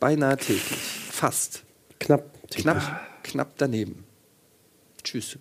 [0.00, 0.78] beinahe täglich.
[1.10, 1.62] Fast.
[2.00, 2.24] Knapp.
[2.48, 2.62] täglich.
[2.62, 4.04] Knapp, knapp daneben.
[5.02, 5.38] Tschüss.